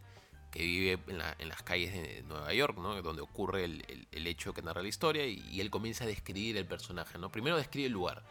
[0.50, 4.62] que vive en, la- en las calles de Nueva York, donde ocurre el, hecho que
[4.62, 7.18] narra la historia, y, él comienza a describir el personaje.
[7.18, 7.30] ¿no?
[7.30, 8.22] Primero describe el lugar,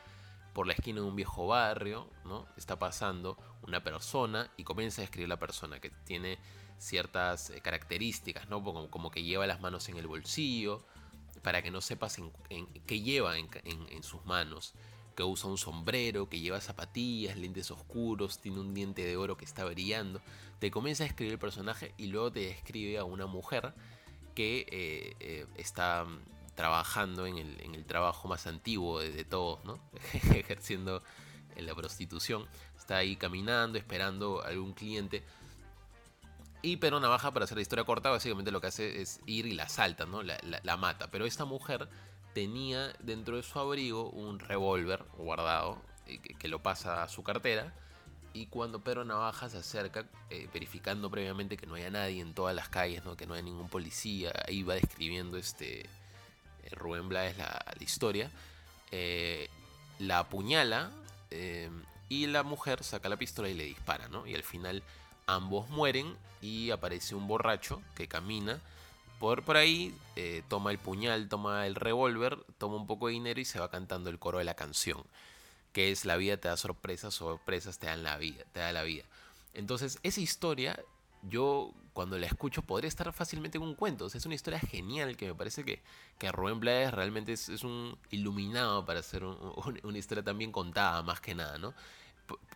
[0.54, 2.48] por la esquina de un viejo barrio, ¿no?
[2.58, 6.38] está pasando una persona y comienza a describir la persona que tiene
[6.78, 8.64] ciertas eh, características, ¿no?
[8.64, 10.84] como, que lleva las manos en el bolsillo,
[11.44, 14.74] para que no sepas en, en- qué lleva en- en sus manos,
[15.16, 19.44] que usa un sombrero, que lleva zapatillas, lentes oscuros, tiene un diente de oro que
[19.46, 20.22] está brillando.
[20.60, 23.74] Te comienza a escribir el personaje y luego te describe a una mujer
[24.36, 26.06] que eh, eh, está
[26.56, 29.80] trabajando en el, en el trabajo más antiguo de, todos, ¿no?
[30.34, 31.02] ejerciendo
[31.56, 32.46] en la prostitución.
[32.78, 35.24] Está ahí caminando, esperando algún cliente.
[36.62, 39.54] Y Pedro Navaja, para hacer la historia corta, básicamente lo que hace es ir y
[39.54, 40.22] la asalta, ¿no?
[40.22, 41.10] La mata.
[41.10, 41.88] Pero esta mujer
[42.34, 47.24] tenía dentro de su abrigo un revólver guardado eh, que, que lo pasa a su
[47.24, 47.74] cartera.
[48.34, 52.56] Y cuando Pedro Navaja se acerca, eh, verificando previamente que no haya nadie en todas
[52.56, 53.18] las calles, ¿no?
[53.18, 55.90] que no haya ningún policía, ahí va describiendo este eh,
[56.72, 58.30] Rubén Blades la, historia,
[58.92, 59.50] eh,
[59.98, 60.92] la apuñala
[62.08, 64.26] y la mujer saca la pistola y le dispara, ¿no?
[64.26, 64.82] Y al final
[65.28, 68.60] ambos mueren y aparece un borracho que camina
[69.20, 69.94] por, por ahí,
[70.48, 74.10] toma el puñal, toma el revólver, toma un poco de dinero y se va cantando
[74.10, 75.04] el coro de la canción,
[75.74, 78.84] que es la vida te da sorpresas, sorpresas te dan la vida, te da la
[78.84, 79.04] vida.
[79.54, 80.80] Entonces, esa historia,
[81.24, 84.06] yo cuando la escucho podría estar fácilmente en un cuento.
[84.08, 85.82] Es una historia genial que me parece que,
[86.18, 90.38] que Rubén Blades realmente es, es un iluminado para hacer un- un- una historia tan
[90.38, 91.74] bien contada, más que nada, ¿no?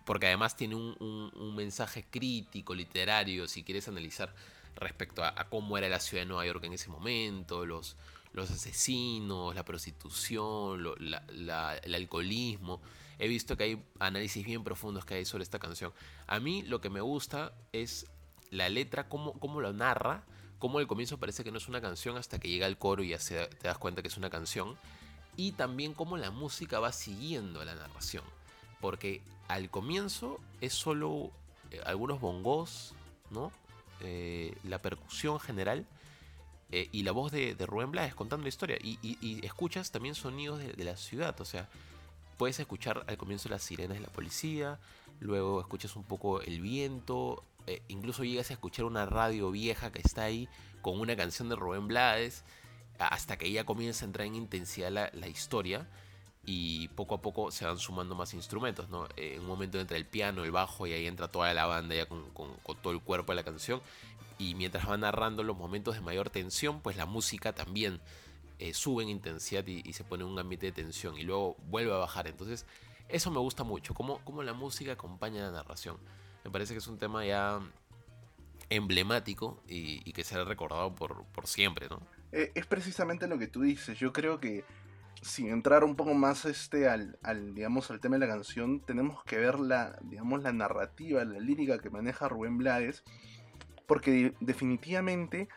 [0.06, 4.34] Porque además tiene un, un- mensaje crítico, literario, si quieres analizar
[4.76, 7.96] respecto a, cómo era la ciudad de Nueva York en ese momento, los,
[8.34, 12.82] los asesinos, la prostitución, el alcoholismo.
[13.24, 15.94] He visto que hay análisis bien profundos que hay sobre esta canción.
[16.28, 18.06] A mí lo que me gusta es
[18.50, 20.26] la letra, cómo, cómo lo narra,
[20.60, 23.10] cómo al comienzo parece que no es una canción hasta que llega el coro y
[23.12, 24.76] ya te das cuenta que es una canción.
[25.38, 28.26] Y también cómo la música va siguiendo la narración.
[28.82, 31.32] Porque al comienzo es solo
[31.72, 32.94] eh, algunos bongos,
[33.30, 33.54] ¿no?
[34.02, 35.88] Eh, la percusión general
[36.74, 38.78] eh, y la voz de, de Rubén Blades contando la historia.
[38.82, 41.70] Y, escuchas también sonidos de la ciudad, o sea,
[42.38, 44.80] puedes escuchar al comienzo las sirenas de la policía,
[45.20, 50.02] luego escuchas un poco el viento, eh, incluso llegas a escuchar una radio vieja que
[50.04, 50.48] está ahí
[50.82, 52.44] con una canción de Rubén Blades,
[53.00, 55.88] hasta que ya comienza a entrar en intensidad la, la historia
[56.46, 59.06] y poco a poco se van sumando más instrumentos, ¿no?
[59.16, 61.96] Eh, en un momento entra el piano, el bajo y ahí entra toda la banda
[61.96, 62.26] ya con,
[62.82, 63.82] todo el cuerpo de la canción
[64.38, 68.02] y mientras van narrando los momentos de mayor tensión, pues la música también
[68.60, 71.94] eh, sube en intensidad y, se pone en un ambiente de tensión y luego vuelve
[71.94, 72.28] a bajar.
[72.28, 72.66] Entonces,
[73.10, 75.98] eso me gusta mucho, cómo, cómo la música acompaña la narración.
[76.44, 77.60] Me parece que es un tema ya
[78.70, 82.02] emblemático y, que será recordado por, por siempre, ¿no?
[82.32, 83.98] Eh, es precisamente lo que tú dices.
[84.00, 84.66] Yo creo que
[85.22, 89.24] sin entrar un poco más este al, al, digamos al tema de la canción, tenemos
[89.24, 93.04] que ver la, digamos, la narrativa, la lírica que maneja Rubén Blades,
[93.86, 95.48] porque de- definitivamente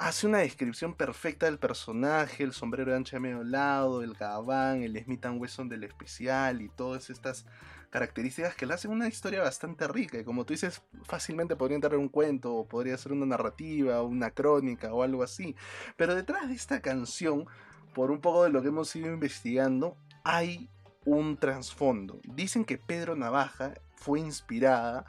[0.00, 4.82] hace una descripción perfecta del personaje, el sombrero de ancha de medio lado, el gabán,
[4.82, 7.44] el Smith Wesson del especial y todas estas
[7.90, 10.18] características que le hacen una historia bastante rica.
[10.18, 14.02] Y como tú dices, fácilmente podría entrar en un cuento, o podría ser una narrativa,
[14.02, 15.54] una crónica o algo así.
[15.98, 17.44] Pero detrás de esta canción,
[17.92, 20.70] por un poco de lo que hemos ido investigando, hay
[21.04, 22.20] un trasfondo.
[22.24, 25.04] Dicen que Pedro Navaja fue inspirada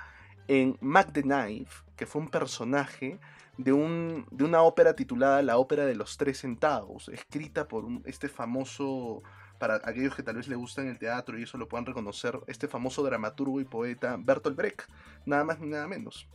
[0.49, 3.21] en Mac the Knife, que fue un personaje
[3.57, 8.29] de, un, de una ópera titulada La Ópera de los Tres Centavos, escrita por este
[8.29, 9.21] famoso,
[9.59, 12.67] para aquellos que tal vez le gustan el teatro y eso lo puedan reconocer, este
[12.67, 14.89] famoso dramaturgo y poeta Bertolt Brecht,
[15.25, 16.27] nada más ni nada menos.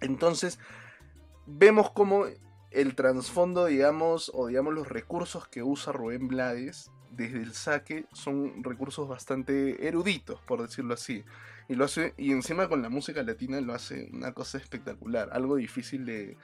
[0.00, 0.58] Entonces,
[1.46, 2.24] vemos cómo
[2.70, 8.64] el trasfondo, digamos, o digamos los recursos que usa Rubén Blades desde el saque son
[8.64, 11.24] recursos bastante eruditos, por decirlo así.
[11.68, 15.56] Y lo hace, y encima con la música latina lo hace una cosa espectacular, algo
[15.56, 16.36] difícil de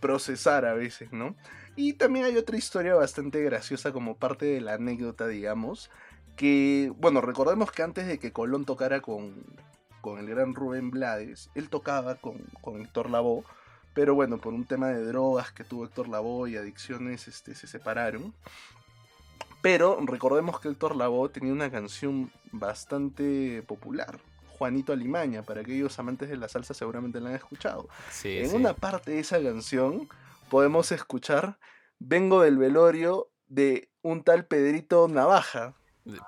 [0.00, 1.34] procesar a veces, ¿no?
[1.74, 5.90] Y también hay otra historia bastante graciosa como parte de la anécdota, digamos,
[6.36, 9.44] que, bueno, recordemos que antes de que Colón tocara con,
[10.00, 13.44] con el gran Rubén Blades, él tocaba con, con Héctor Lavoe,
[13.94, 17.66] pero bueno, por un tema de drogas que tuvo Héctor Lavoe y adicciones, este, se
[17.66, 18.34] separaron.
[19.62, 24.20] Pero recordemos que Héctor Lavoe tenía una canción bastante popular,
[24.56, 27.88] Juanito Alimaña, para aquellos amantes de la salsa seguramente la han escuchado.
[28.10, 28.56] Sí, en sí.
[28.56, 30.08] una parte de esa canción
[30.48, 31.58] podemos escuchar
[31.98, 35.74] Vengo del velorio de un tal Pedrito Navaja.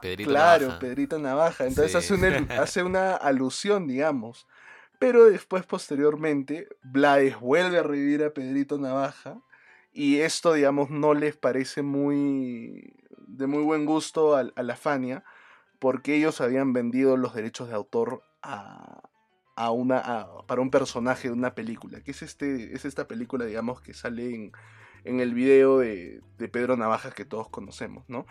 [0.00, 0.80] Pedrito claro, Navaja.
[0.80, 1.66] Pedrito Navaja.
[1.66, 1.98] Entonces Sí.
[1.98, 2.28] hace, una,
[2.62, 4.46] hace una alusión, digamos.
[4.98, 9.36] Pero después, posteriormente, Blades vuelve a revivir a Pedrito Navaja.
[9.92, 12.94] Y esto, digamos, no les parece muy
[13.26, 15.22] de muy buen gusto a, a la Fania.
[15.78, 19.02] Porque ellos habían vendido los derechos de autor a,
[19.56, 22.00] a una, a- para un personaje de una película.
[22.02, 24.52] Que es, este, es esta película, digamos, que sale en,
[25.04, 28.26] en el video de, de Pedro Navaja que todos conocemos, ¿no?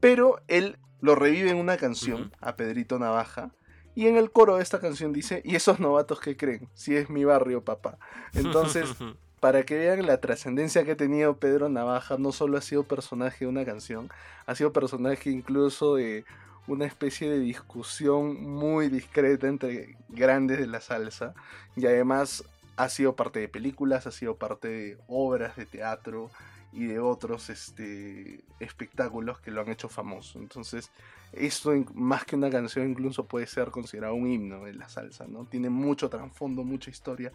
[0.00, 3.50] Pero él lo revive en una canción a Pedrito Navaja.
[3.94, 6.68] Y en el coro de esta canción dice, ¿y esos novatos que creen?
[6.74, 7.98] Si es mi barrio, papá.
[8.34, 8.88] Entonces,
[9.40, 13.44] para que vean la trascendencia que ha tenido Pedro Navaja, no solo ha sido personaje
[13.44, 14.08] de una canción,
[14.46, 16.24] ha sido personaje incluso de
[16.66, 21.34] una especie de discusión muy discreta entre grandes de la salsa.
[21.76, 22.44] Y además
[22.76, 26.30] ha sido parte de películas, ha sido parte de obras de teatro
[26.72, 30.38] y de otros este, espectáculos que lo han hecho famoso.
[30.38, 30.90] Entonces,
[31.32, 35.44] esto más que una canción incluso puede ser considerado un himno de la salsa, ¿no?
[35.44, 37.32] Tiene mucho trasfondo, mucha historia.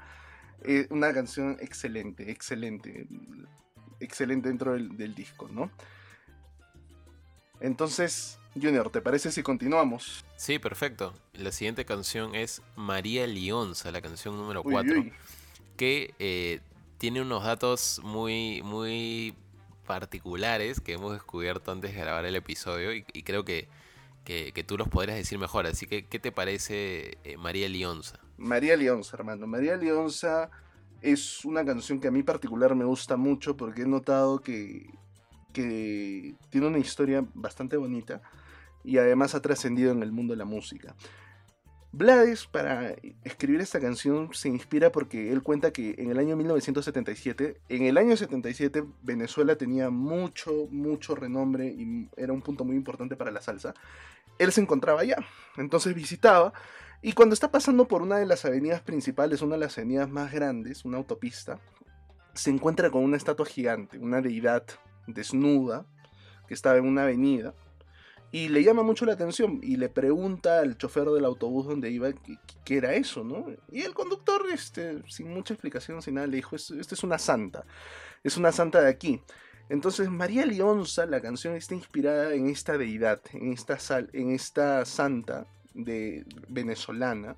[0.63, 3.07] Eh, una canción excelente, excelente,
[3.99, 5.69] excelente dentro del, del disco, ¿no?
[7.59, 10.25] Entonces, Junior, ¿te parece si continuamos?
[10.35, 11.13] Sí, perfecto.
[11.33, 15.13] La siguiente canción es María Lionza, la canción número Uy, 4, uy.
[15.75, 16.61] que eh,
[16.97, 19.35] tiene unos datos muy, muy
[19.85, 23.69] particulares que hemos descubierto antes de grabar el episodio y, y creo que,
[24.23, 25.65] que, que tú los podrías decir mejor.
[25.67, 28.19] Así que, ¿qué te parece eh, María Lionza?
[28.37, 29.47] María Leonza, hermano.
[29.47, 30.49] María Leonza
[31.01, 34.99] es una canción que a mí particular me gusta mucho porque he notado que,
[35.57, 38.21] que tiene una historia bastante bonita
[38.83, 40.95] y además ha trascendido en el mundo de la música.
[41.91, 42.93] Blades para
[43.23, 47.97] escribir esta canción se inspira porque él cuenta que en el año 1977, en el
[47.97, 53.41] año 77 Venezuela tenía mucho, mucho renombre y era un punto muy importante para la
[53.41, 53.73] salsa.
[54.37, 55.17] Él se encontraba allá,
[55.55, 56.53] entonces visitaba
[57.01, 60.31] y cuando está pasando por una de las avenidas principales, una de las avenidas más
[60.31, 61.59] grandes, una autopista,
[62.35, 64.63] se encuentra con una estatua gigante, una deidad
[65.07, 65.85] desnuda
[66.47, 67.53] que estaba en una avenida
[68.31, 72.09] y le llama mucho la atención y le pregunta al chofer del autobús donde iba
[72.65, 73.45] qué, era eso, ¿no?
[73.71, 77.17] Y el conductor, este, sin mucha explicación, sin nada, le dijo, "Es- esta es una
[77.17, 77.65] santa,
[78.23, 79.21] es una santa de aquí.
[79.69, 84.85] Entonces María Leonza, la canción está inspirada en esta deidad, en esta, sal, en esta
[84.85, 87.35] santa de venezolana,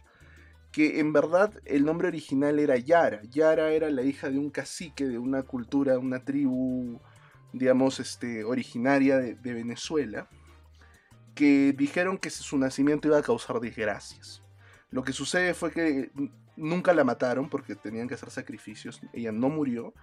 [0.72, 3.22] que en verdad el nombre original era Yara.
[3.24, 7.00] Yara era la hija de un cacique de una cultura, una tribu,
[7.54, 10.28] digamos, este, originaria de, Venezuela,
[11.36, 14.42] que dijeron que su nacimiento iba a causar desgracias.
[14.92, 16.12] Lo que sucede fue que
[16.56, 19.94] nunca la mataron porque tenían que hacer sacrificios, ella no murió,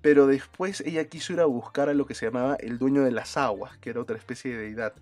[0.00, 3.10] pero después ella quiso ir a buscar a lo que se llamaba el dueño de
[3.10, 4.94] las aguas, que era otra especie de deidad.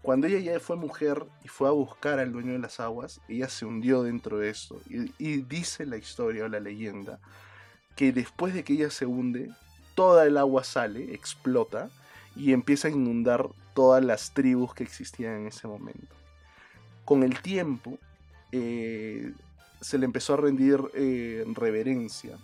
[0.00, 3.48] Cuando ella ya fue mujer y fue a buscar al dueño de las aguas, ella
[3.48, 4.80] se hundió dentro de esto.
[4.88, 7.20] Y, y dice la historia o la leyenda
[7.96, 9.50] que después de que ella se hunde,
[9.94, 11.90] toda el agua sale, explota
[12.36, 16.14] y empieza a inundar todas las tribus que existían en ese momento.
[17.04, 17.98] Con el tiempo
[18.52, 19.32] eh,
[19.80, 22.38] se le empezó a rendir eh, reverencia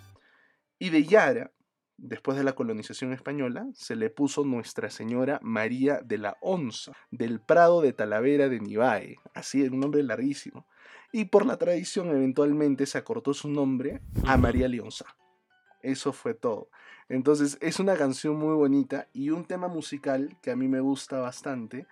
[0.79, 1.53] y de Yara,
[1.99, 7.39] después de la colonización española, se le puso Nuestra Señora María de la Onza, del
[7.41, 10.67] Prado de Talavera de Nivae, así, un nombre larguísimo.
[11.13, 14.39] Y por la tradición eventualmente se acortó su nombre a.
[14.39, 15.05] María Leonza.
[15.83, 16.71] Eso fue todo.
[17.11, 21.19] Entonces es una canción muy bonita y un tema musical que a mí me gusta
[21.19, 21.87] bastante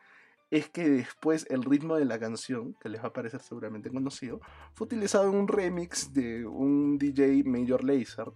[0.50, 4.40] es que después el ritmo de la canción, que les va a parecer seguramente conocido,
[4.74, 8.28] fue utilizado en un remix de un DJ Major Lazer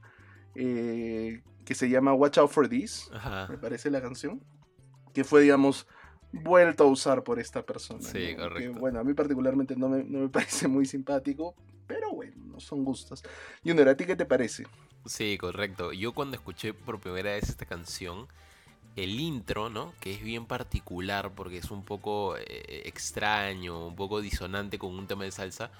[0.57, 3.47] eh, que se llama Watch Out for This, Ajá.
[3.49, 4.43] me parece la canción,
[5.15, 5.87] que fue, digamos,
[6.33, 8.03] vuelto a usar por esta persona.
[8.03, 8.25] Sí, ¿no?
[8.25, 8.81] Que, correcto.
[8.81, 11.55] bueno, a mí particularmente no me, no me parece muy simpático,
[11.93, 13.23] pero bueno, no son gustos.
[13.63, 14.65] Junior, ¿a ti qué te parece?
[15.05, 15.93] Sí, correcto.
[15.93, 18.29] Yo cuando escuché por primera vez esta canción,
[18.97, 19.93] el intro, ¿no?
[20.01, 25.07] Que es bien particular porque es un poco eh, extraño, un poco disonante con un
[25.07, 25.71] tema de salsa,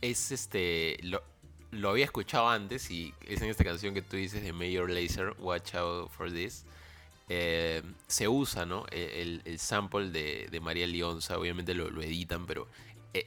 [0.00, 0.98] es este...
[1.02, 5.34] Lo, había escuchado antes y es en esta canción que tú dices de Major Lazer,
[5.38, 6.64] Watch Out for This.
[7.28, 8.86] eh, se usa, ¿no?
[8.90, 12.68] E, El, sample de, María Leonza, obviamente lo, editan, pero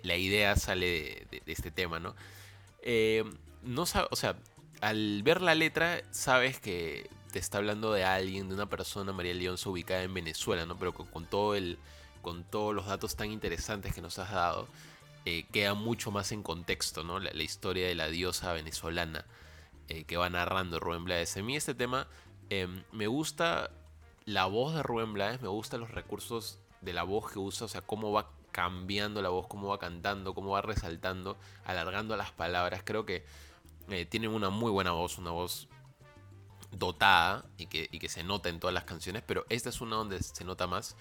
[0.04, 2.16] la idea sale de, este tema, ¿no?
[2.82, 3.24] Eh,
[3.64, 4.36] no o sea,
[4.82, 9.34] al ver la letra, sabes que te está hablando de alguien, de una persona, María
[9.34, 10.78] Leonza, ubicada en Venezuela, ¿no?
[10.78, 11.78] Pero con, todo el,
[12.22, 14.68] con todos los datos tan interesantes que nos has dado,
[15.26, 17.20] eh, queda mucho más en contexto, ¿no?
[17.20, 19.26] La, historia de la diosa venezolana
[19.88, 21.38] eh, que va narrando Rubén Blades.
[21.38, 22.08] A mí este tema
[22.50, 23.70] eh, me gusta
[24.26, 27.68] la voz de Rubén Blades, me gustan los recursos de la voz que usa, o
[27.68, 32.82] sea, cómo va cambiando la voz, cómo va cantando, cómo va resaltando, alargando las palabras.
[32.84, 33.24] Creo que
[33.90, 35.68] eh, tiene una muy buena voz, una voz
[36.72, 39.96] dotada y que, y que se nota en todas las canciones, pero esta es una
[39.96, 40.96] donde se nota más.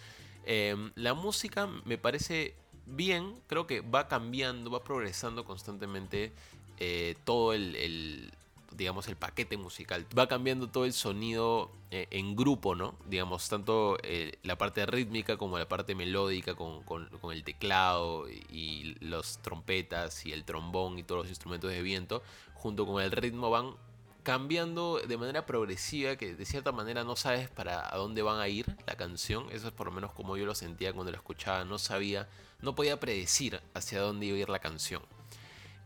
[0.45, 2.55] Eh, la música me parece
[2.87, 6.33] bien, creo que va cambiando, va progresando constantemente
[6.79, 8.33] eh, todo el,
[8.79, 10.07] digamos, el paquete musical.
[10.17, 12.95] Va cambiando todo el sonido eh, en grupo, ¿no?
[13.07, 18.45] Digamos, tanto eh, la parte rítmica como la parte melódica con, con- el teclado y,
[18.51, 22.23] y los trompetas y el trombón y todos los instrumentos de viento,
[22.55, 23.75] junto con el ritmo van
[24.23, 28.49] cambiando de manera progresiva que de cierta manera no sabes para a dónde van a
[28.49, 31.65] ir la canción eso es por lo menos como yo lo sentía cuando la escuchaba
[31.65, 32.29] no sabía
[32.61, 35.01] no podía predecir hacia dónde iba a ir la canción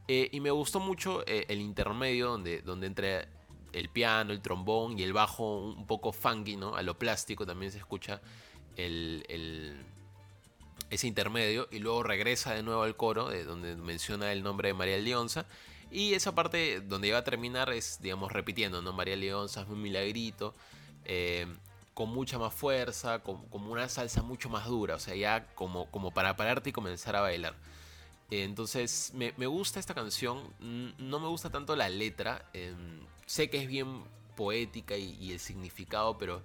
[0.08, 3.28] Eh, y me gustó mucho eh, el intermedio donde, donde entra
[3.72, 6.76] el piano, el trombón y el bajo un poco funky, ¿no?
[6.76, 8.20] A lo plástico también se escucha
[8.76, 9.84] el,
[10.90, 14.74] ese intermedio y luego regresa de nuevo al coro, de donde menciona el nombre de
[14.74, 15.46] María Leonza.
[15.90, 18.92] Y esa parte donde iba a terminar es, digamos, repitiendo, ¿no?
[18.92, 20.54] María Leonza es un milagrito,
[21.04, 21.46] eh,
[21.94, 26.10] con mucha más fuerza, como una salsa mucho más dura, o sea, ya como, como
[26.10, 27.54] para pararte y comenzar a bailar.
[28.32, 30.42] Eh, Entonces, me, gusta esta canción.
[30.98, 32.48] No me gusta tanto la letra.
[32.54, 34.04] em, sé que es bien
[34.36, 36.42] poética y, el significado, pero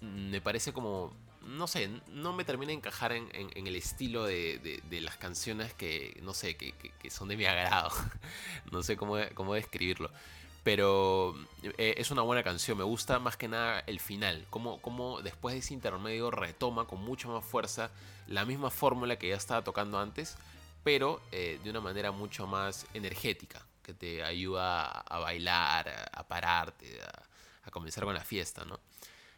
[0.00, 1.12] me parece como.
[1.42, 6.32] No sé, no me termina de encajar en, el estilo de, las canciones que, no
[6.34, 6.74] sé, que,
[7.10, 7.90] son de mi agrado.
[8.72, 10.10] no sé cómo, cómo describirlo.
[10.64, 12.78] Pero eh, es una buena canción.
[12.78, 14.46] Me gusta más que nada el final.
[14.50, 17.90] Como, como después de ese intermedio retoma con mucha más fuerza
[18.26, 20.36] la misma fórmula que ya estaba tocando antes,
[20.88, 26.98] pero eh, de una manera mucho más energética, que te ayuda a, bailar, a, pararte,
[27.62, 28.80] a, comenzar con la fiesta, ¿no?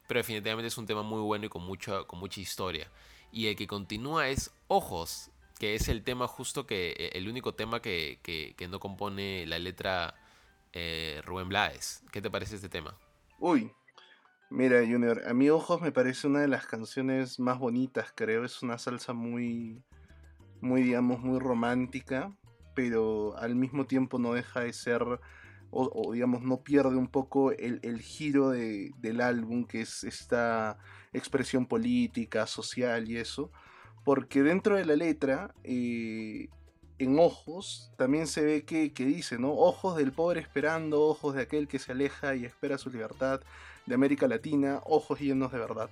[0.07, 2.87] Pero definitivamente es un tema muy bueno y con, mucha con mucha historia.
[3.33, 7.53] Y el que continúa es Ojos, que es el tema justo que, eh, el único
[7.53, 10.15] tema que no compone la letra
[10.73, 12.05] eh, Rubén Blades.
[12.13, 12.97] ¿Qué te parece este tema?
[13.41, 13.73] Uy,
[14.51, 18.45] mira, Junior, a mí Ojos me parece una de las canciones más bonitas, creo.
[18.45, 19.83] Es una salsa muy,
[20.61, 22.33] muy, digamos, muy romántica,
[22.75, 25.03] pero al mismo tiempo no deja de ser,
[25.71, 30.79] o, digamos, no pierde un poco el, el giro de- del álbum, que es esta
[31.13, 33.51] expresión política, social y eso.
[34.05, 36.49] Porque dentro de la letra, eh,
[36.99, 39.53] en ojos, también se ve que, que dice, ¿no?
[39.53, 43.41] Ojos del pobre esperando, ojos de aquel que se aleja y espera su libertad,
[43.87, 45.91] de América Latina, ojos llenos de verdad.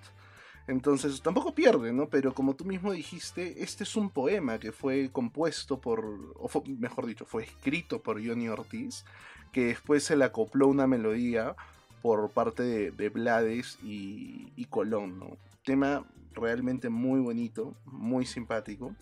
[0.69, 2.11] Entonces, tampoco pierde, ¿no?
[2.11, 6.05] Pero como tú mismo dijiste, este es un poema que fue compuesto por,
[6.37, 9.07] o mejor dicho, fue escrito por Johnny Ortiz,
[9.51, 11.57] que después se le acopló una melodía
[12.03, 15.39] por parte de, de Blades y, y Colón, ¿no?
[15.65, 18.95] Tema realmente muy bonito, muy simpático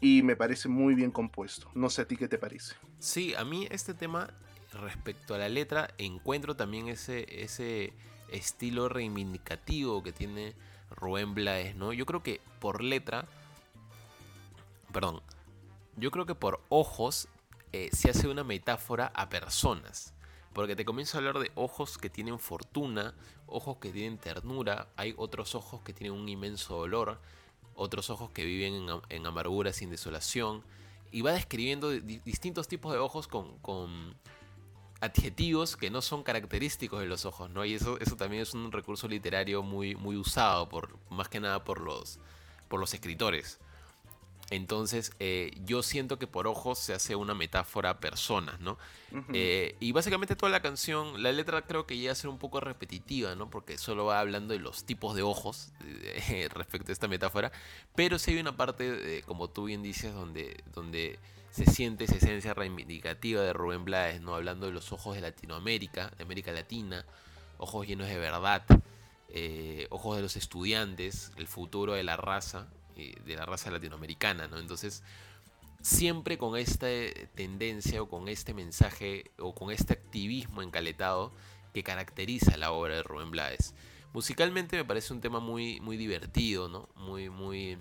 [0.00, 1.70] y me parece muy bien compuesto.
[1.74, 2.76] No sé a ti qué te parece.
[2.98, 4.32] Sí, a mí este tema,
[4.72, 7.92] respecto a la letra, encuentro también ese, ese
[8.30, 10.54] estilo reivindicativo que tiene
[10.94, 11.92] Rubén Blades, ¿no?
[11.92, 13.26] Yo creo que por letra,
[14.92, 15.20] perdón,
[15.96, 17.28] yo creo que por ojos
[17.72, 20.12] eh, se hace una metáfora a personas.
[20.52, 23.14] Porque te comienzo a hablar de ojos que tienen fortuna,
[23.48, 27.20] ojos que tienen ternura, hay otros ojos que tienen un inmenso dolor,
[27.74, 30.62] otros ojos que viven en, am- en amargura sin desolación,
[31.10, 34.14] y va describiendo di- distintos tipos de ojos con, con,
[35.00, 37.64] adjetivos que no son característicos de los ojos, ¿no?
[37.64, 41.64] Y eso, eso también es un recurso literario muy, muy usado, por, más que nada
[41.64, 42.18] por los,
[42.68, 43.58] por los escritores.
[44.54, 48.78] Entonces, eh, yo siento que por ojos se hace una metáfora a personas, ¿no?
[49.32, 52.60] Eh, y básicamente toda la canción, la letra creo que llega a ser un poco
[52.60, 53.50] repetitiva, ¿no?
[53.50, 57.50] Porque solo va hablando de los tipos de ojos eh, respecto a esta metáfora.
[57.96, 61.18] Pero sí hay una parte, como tú bien dices, donde, donde
[61.50, 64.36] se siente esa esencia reivindicativa de Rubén Blades, ¿no?
[64.36, 67.04] Hablando de los ojos de Latinoamérica, de América Latina,
[67.58, 68.64] ojos llenos de verdad,
[69.90, 74.58] ojos de los estudiantes, el futuro de la raza eh, de la raza latinoamericana, ¿no?
[74.58, 75.02] Entonces,
[75.80, 76.86] siempre con esta
[77.34, 81.32] tendencia o con este mensaje o con este activismo encaletado
[81.74, 83.74] que caracteriza la obra de Rubén Blades.
[84.14, 86.88] Musicalmente me parece un tema muy, muy divertido, ¿no?
[86.94, 87.76] Muy, muy,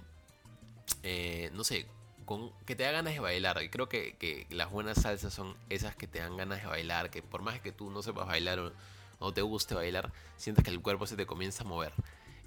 [1.03, 1.86] eh, no sé,
[2.26, 3.61] con, que te da ganas de bailar.
[3.64, 7.11] Y creo que, que, las buenas salsas son esas que te dan ganas de bailar,
[7.11, 8.74] que por más que tú no sepas bailar o
[9.22, 11.93] no te guste bailar, sientes que el cuerpo se te comienza a mover.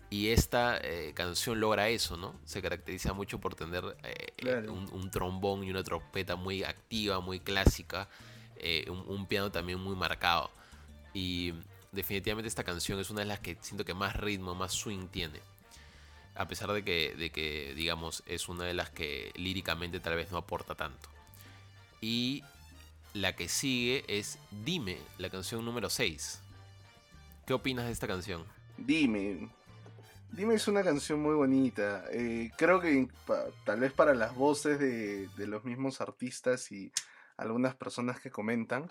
[0.09, 2.38] Y esta eh, canción logra eso, ¿no?
[2.44, 8.09] Se caracteriza mucho por tener eh, un, trombón y una trompeta muy activa, muy clásica,
[8.57, 10.50] eh, un, piano también muy marcado.
[11.12, 11.54] Y
[11.90, 15.40] definitivamente esta canción es una de las que siento que más ritmo, más swing tiene.
[16.36, 20.30] A pesar de que, de que digamos, es una de las que líricamente tal vez
[20.30, 21.09] no aporta tanto.
[22.00, 22.44] Y
[23.12, 26.42] la que sigue es Dime, la canción número 6.
[27.46, 28.44] ¿Qué opinas de esta canción?
[28.76, 29.48] Dime,
[30.32, 32.04] Dime es una canción muy bonita.
[32.10, 33.08] Eh, creo que
[33.64, 36.92] tal vez para las voces de, los mismos artistas y
[37.36, 38.88] algunas personas que comentan,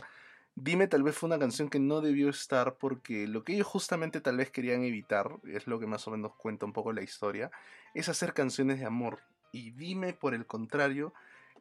[0.57, 4.21] Dime tal vez fue una canción que no debió estar porque lo que ellos justamente
[4.21, 7.51] tal vez querían evitar, es lo que más o menos cuenta un poco la historia,
[7.93, 9.19] es hacer canciones de amor.
[9.51, 11.13] Y Dime, por el contrario,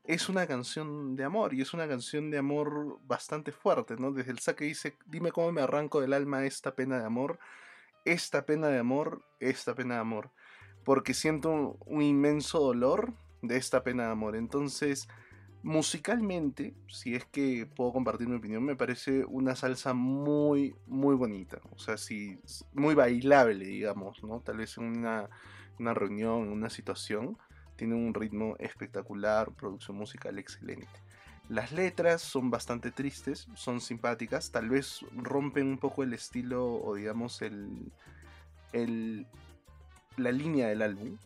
[0.05, 4.13] es una canción de amor y es una canción de amor bastante fuerte, ¿no?
[4.13, 7.39] Desde el saque dice, dime cómo me arranco del alma esta pena de amor
[8.05, 10.31] esta pena de amor, esta pena de amor.
[10.85, 14.37] Porque siento un, inmenso dolor de esta pena de amor.
[14.37, 15.09] Entonces,
[15.63, 21.61] musicalmente, si es que puedo compartir mi opinión, me parece una salsa muy, muy bonita.
[21.71, 22.39] O sea, sí,
[22.75, 24.41] muy bailable, digamos, ¿no?
[24.41, 25.31] Tal vez en una,
[25.79, 27.39] una reunión, en una situación,
[27.77, 30.87] tiene un ritmo espectacular, producción musical excelente.
[31.49, 36.95] Las letras son bastante tristes, son simpáticas, tal vez rompen un poco el estilo o
[36.95, 37.93] digamos el,
[38.73, 39.27] el
[40.17, 41.19] la línea del álbum,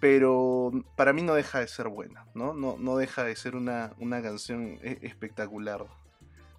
[0.00, 2.52] pero para mí no deja de ser buena, ¿no?
[2.54, 5.86] No, no deja de ser una, una canción e, espectacular,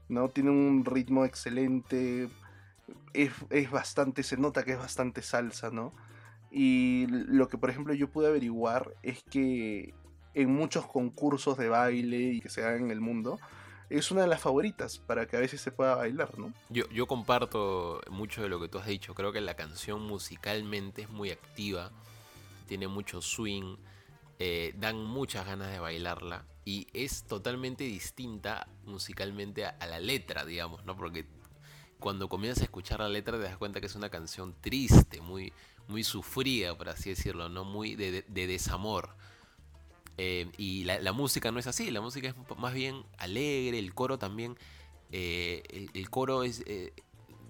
[0.07, 0.29] ¿no?
[0.29, 2.29] Tiene un ritmo excelente,
[3.13, 5.93] es, es, bastante, se nota que es bastante salsa, ¿no?
[6.51, 9.93] Y lo que por ejemplo yo pude averiguar es que
[10.33, 13.39] en muchos concursos de baile y que se hagan en el mundo,
[13.89, 16.53] es una de las favoritas para que a veces se pueda bailar, ¿no?
[16.69, 19.15] Yo, yo comparto mucho de lo que tú has dicho.
[19.15, 21.91] Creo que la canción musicalmente es muy activa,
[22.67, 23.77] tiene mucho swing,
[24.37, 30.85] eh, dan muchas ganas de bailarla y es totalmente distinta musicalmente a, la letra, digamos,
[30.85, 30.95] ¿no?
[30.95, 31.25] Porque
[31.99, 35.51] cuando comienzas a escuchar la letra te das cuenta que es una canción triste, muy,
[35.87, 37.65] muy sufrida, por así decirlo, ¿no?
[37.65, 39.15] Muy de desamor.
[40.21, 44.19] Eh, y la, música no es así, la música es más bien alegre, el coro
[44.19, 44.57] también.
[45.13, 45.63] Eh,
[45.93, 46.91] el, coro es, eh,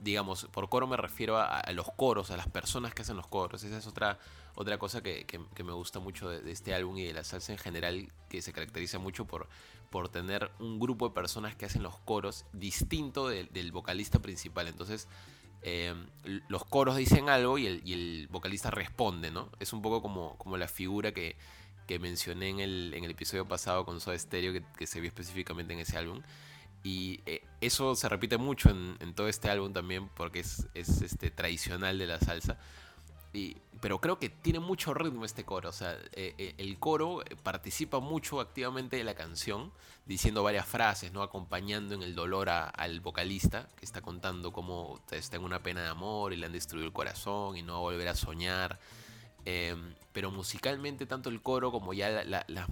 [0.04, 3.64] digamos, por coro me refiero a, los coros, a las personas que hacen los coros.
[3.64, 4.20] Esa es otra,
[4.54, 5.26] otra cosa que,
[5.66, 9.00] me gusta mucho de, este álbum y de la salsa en general, que se caracteriza
[9.00, 9.50] mucho por,
[9.90, 14.68] por tener un grupo de personas que hacen los coros distinto del vocalista principal.
[14.68, 15.08] Entonces,
[16.48, 19.50] los coros dicen algo y el, y el, vocalista responde, ¿no?
[19.60, 21.36] Es un poco como, como la figura que
[21.90, 25.74] que mencioné en el, en el episodio pasado con Soda Stereo, que, se vio específicamente
[25.74, 26.22] en ese álbum.
[26.84, 31.32] Y eh, eso se repite mucho en, todo este álbum también, porque es, es, este,
[31.32, 32.60] tradicional de la salsa.
[33.34, 35.70] Y, pero creo que tiene mucho ritmo este coro.
[35.70, 39.72] O sea, eh, eh, el coro participa mucho activamente de la canción,
[40.06, 41.24] diciendo varias frases, ¿no?
[41.24, 45.90] Acompañando en el dolor al vocalista, que está contando cómo está en una pena de
[45.90, 48.80] amor y le han destruido el corazón y no va a volver a soñar.
[49.52, 52.24] Em, pero musicalmente, tanto el coro como ya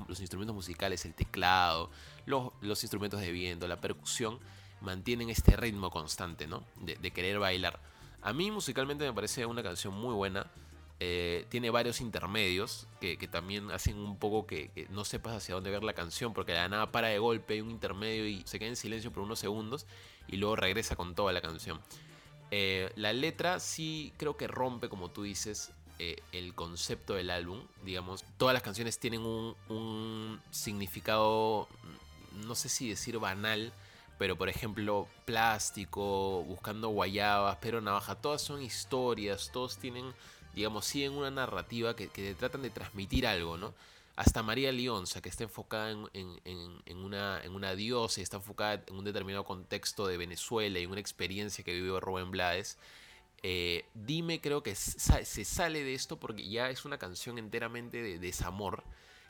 [0.08, 1.90] los instrumentos musicales, el teclado,
[2.28, 4.38] los, instrumentos de viento, la percusión,
[4.82, 6.64] mantienen este ritmo constante, ¿no?
[6.76, 7.80] De, querer bailar.
[8.22, 10.46] A mí musicalmente me parece una canción muy buena.
[11.00, 15.84] Eh, tiene varios intermedios que, también hacen un poco que, no sepas hacia dónde ver
[15.84, 18.76] la canción, porque la nada para de golpe, hay un intermedio y se queda en
[18.76, 19.88] silencio por unos segundos
[20.28, 21.80] y luego regresa con toda la canción.
[22.52, 27.60] Eh, la letra sí creo que rompe, como tú dices, eh, el concepto del álbum.
[27.84, 31.68] Digamos, todas las canciones tienen un, significado,
[32.46, 33.74] no sé si decir banal,
[34.20, 40.14] pero por ejemplo, plástico, buscando guayabas, pero navaja, todas son historias, todos tienen,
[40.54, 43.74] digamos, siguen una narrativa que, tratan de transmitir algo, ¿no?
[44.16, 48.96] Hasta María Lionza, que está enfocada en, una, en una diosa y está enfocada en
[48.96, 52.78] un determinado contexto de Venezuela y una experiencia que vivió Rubén Blades.
[53.44, 58.20] Eh, dime, creo que se sale de esto porque ya es una canción enteramente de
[58.20, 58.84] desamor.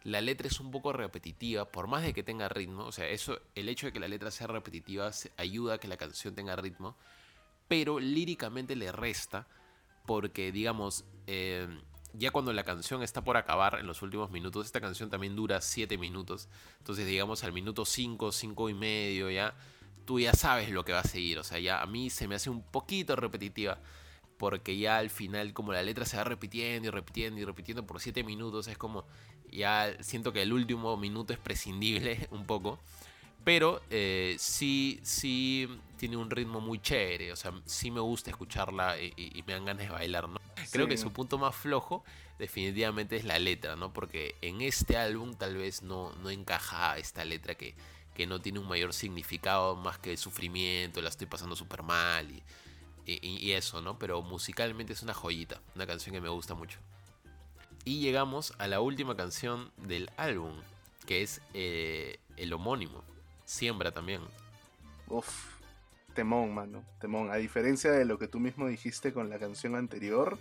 [0.03, 3.41] La letra es un poco repetitiva, por más de que tenga ritmo, o sea, eso,
[3.55, 6.95] el hecho de que la letra sea repetitiva ayuda a que la canción tenga ritmo,
[7.67, 9.47] pero líricamente le resta,
[10.05, 11.67] porque digamos, eh,
[12.13, 15.59] ya cuando la canción está por acabar en los últimos minutos, esta canción también dura
[15.59, 16.47] 7 minutos,
[16.77, 19.55] entonces digamos al minuto 5, 5 y medio ya,
[20.07, 22.35] tú ya sabes lo que va a seguir, o sea, ya a mí se me
[22.35, 23.77] hace un poquito repetitiva
[24.37, 27.99] porque ya al final como la letra se va repitiendo y repitiendo y repitiendo por
[27.99, 29.05] 7 minutos, es como
[29.51, 32.79] ya siento que el último minuto es prescindible un poco.
[33.43, 37.31] Pero eh, sí, sí tiene un ritmo muy chévere.
[37.31, 40.41] O sea, sí me gusta escucharla y, me dan ganas de bailar, ¿no?
[40.69, 42.03] Creo que su punto más flojo
[42.39, 43.93] definitivamente es la letra, ¿no?
[43.93, 47.73] Porque en este álbum tal vez no, no encaja esta letra que,
[48.17, 52.27] que no tiene un mayor significado más que el sufrimiento, la estoy pasando súper mal
[53.05, 53.99] y, eso, ¿no?
[53.99, 56.79] Pero musicalmente es una joyita, una canción que me gusta mucho.
[57.85, 60.51] Y llegamos a la última canción del álbum,
[61.05, 63.03] que es eh, el homónimo,
[63.45, 64.21] Siembra también.
[65.07, 65.29] Uf,
[66.15, 67.29] temón, mano, temón.
[67.29, 70.39] A diferencia de lo que tú mismo dijiste con la canción anterior,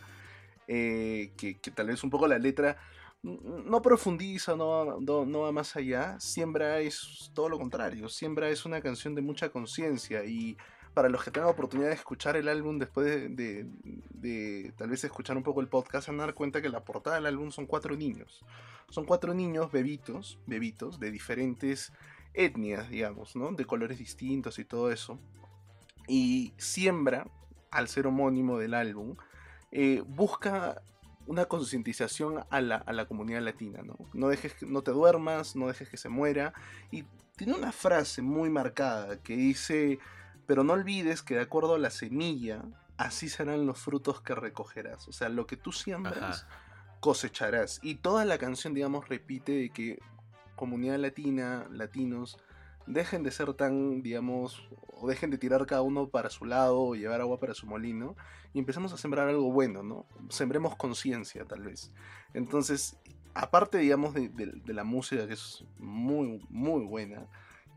[0.67, 2.79] eh, que, tal vez un poco la letra
[3.27, 6.19] no profundiza, no, no, va más allá.
[6.21, 8.09] Siembra es todo lo contrario.
[8.09, 10.57] Siembra es una canción de mucha conciencia y
[10.95, 15.43] para los que tengan oportunidad de escuchar el álbum después de, tal vez escuchar un
[15.43, 18.45] poco el podcast, van a dar cuenta que la portada del álbum son cuatro niños.
[18.91, 21.93] Son cuatro niños bebitos, bebitos, de diferentes
[22.33, 23.51] etnias, digamos, ¿no?
[23.53, 25.19] De colores distintos y todo eso.
[26.07, 27.27] Y Siembra,
[27.71, 29.17] al ser homónimo del álbum,
[29.73, 30.81] eh, busca
[31.27, 33.97] una concientización a la, comunidad latina, ¿no?
[34.15, 36.53] No, dejes, no te duermas, no dejes que se muera.
[36.91, 37.05] Y
[37.37, 39.99] tiene una frase muy marcada que dice
[40.47, 42.63] pero no olvides que de acuerdo a la semilla,
[42.97, 45.09] así serán los frutos que recogerás.
[45.09, 46.47] O sea, lo que tú siembras,
[47.01, 47.81] cosecharás.
[47.83, 49.99] Y toda la canción, digamos, repite de que
[50.55, 52.39] comunidad latina, latinos,
[52.87, 56.95] dejen de ser tan, digamos, o dejen de tirar cada uno para su lado o
[56.95, 58.17] llevar agua para su molino
[58.55, 60.07] y empezamos a sembrar algo bueno, ¿no?
[60.31, 61.93] Sembremos conciencia, tal vez.
[62.33, 62.97] Entonces,
[63.35, 67.27] aparte, digamos, de, la música que es muy, muy buena,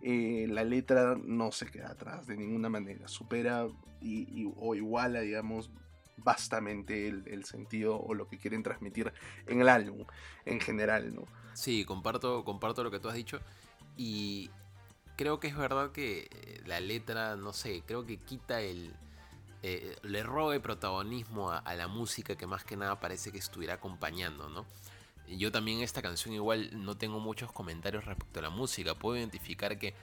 [0.02, 3.68] eh, la letra no se queda atrás de ninguna manera, supera
[4.02, 5.72] y, o iguala, digamos,
[6.18, 9.12] vastamente el, sentido o lo que quieren transmitir
[9.48, 10.06] en el álbum
[10.46, 11.24] en general, ¿no?
[11.54, 13.40] Sí, comparto, comparto lo que tú has dicho
[13.98, 14.50] y
[15.20, 18.94] creo que es verdad que eh, la letra, no sé, creo que quita el...
[19.64, 23.74] Eh, le roba el protagonismo a, la música que más que nada parece que estuviera
[23.74, 24.66] acompañando, ¿no?
[25.28, 28.96] yo también esta canción igual no tengo muchos comentarios respecto a la música.
[28.96, 29.94] Puedo identificar que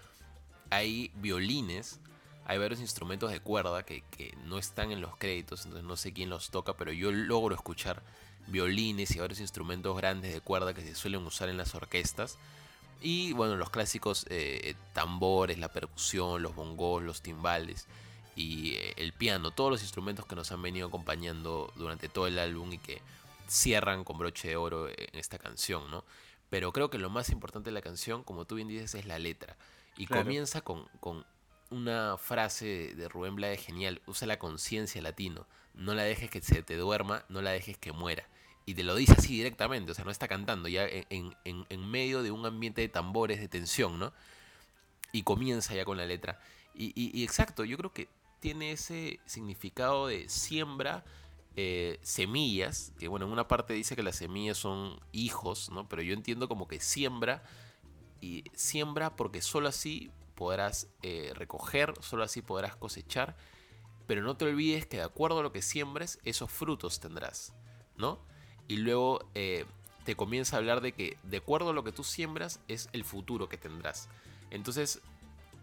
[0.68, 1.98] hay violines,
[2.44, 4.04] hay varios instrumentos de cuerda que,
[4.44, 8.02] no están en los créditos, entonces no sé quién los toca, pero yo logro escuchar
[8.48, 12.38] violines y varios instrumentos grandes de cuerda que se suelen usar en las orquestas.
[13.00, 17.86] Y bueno, los clásicos eh, tambores, la percusión, los bongos, los timbales
[18.34, 22.38] y eh, el piano, todos los instrumentos que nos han venido acompañando durante todo el
[22.38, 23.02] álbum y que
[23.48, 26.04] cierran con broche de oro en esta canción, ¿no?
[26.50, 29.18] Pero creo que lo más importante de la canción, como tú bien dices, es la
[29.18, 29.56] letra.
[29.96, 30.86] Y comienza con,
[31.70, 36.62] una frase de Rubén Blades genial, usa la conciencia latino, no la dejes que se
[36.62, 38.28] te duerma, no la dejes que muera.
[38.66, 42.22] Y te lo dice así directamente, o sea, no está cantando, ya en, en, medio
[42.22, 44.12] de un ambiente de tambores, de tensión, ¿no?
[45.12, 46.40] Y comienza ya con la letra.
[46.74, 48.08] Y, y exacto, yo creo que
[48.40, 51.04] tiene ese significado de siembra,
[51.54, 55.88] eh, semillas, que bueno, en una parte dice que las semillas son hijos, ¿no?
[55.88, 57.42] Pero yo entiendo como que siembra,
[58.20, 63.36] y siembra porque solo así podrás eh, recoger, solo así podrás cosechar,
[64.06, 67.54] pero no te olvides que de acuerdo a lo que siembres, esos frutos tendrás,
[67.96, 68.20] ¿no?
[68.68, 69.64] Y luego eh,
[70.04, 73.04] te comienza a hablar de que de acuerdo a lo que tú siembras es el
[73.04, 74.08] futuro que tendrás.
[74.50, 75.00] Entonces,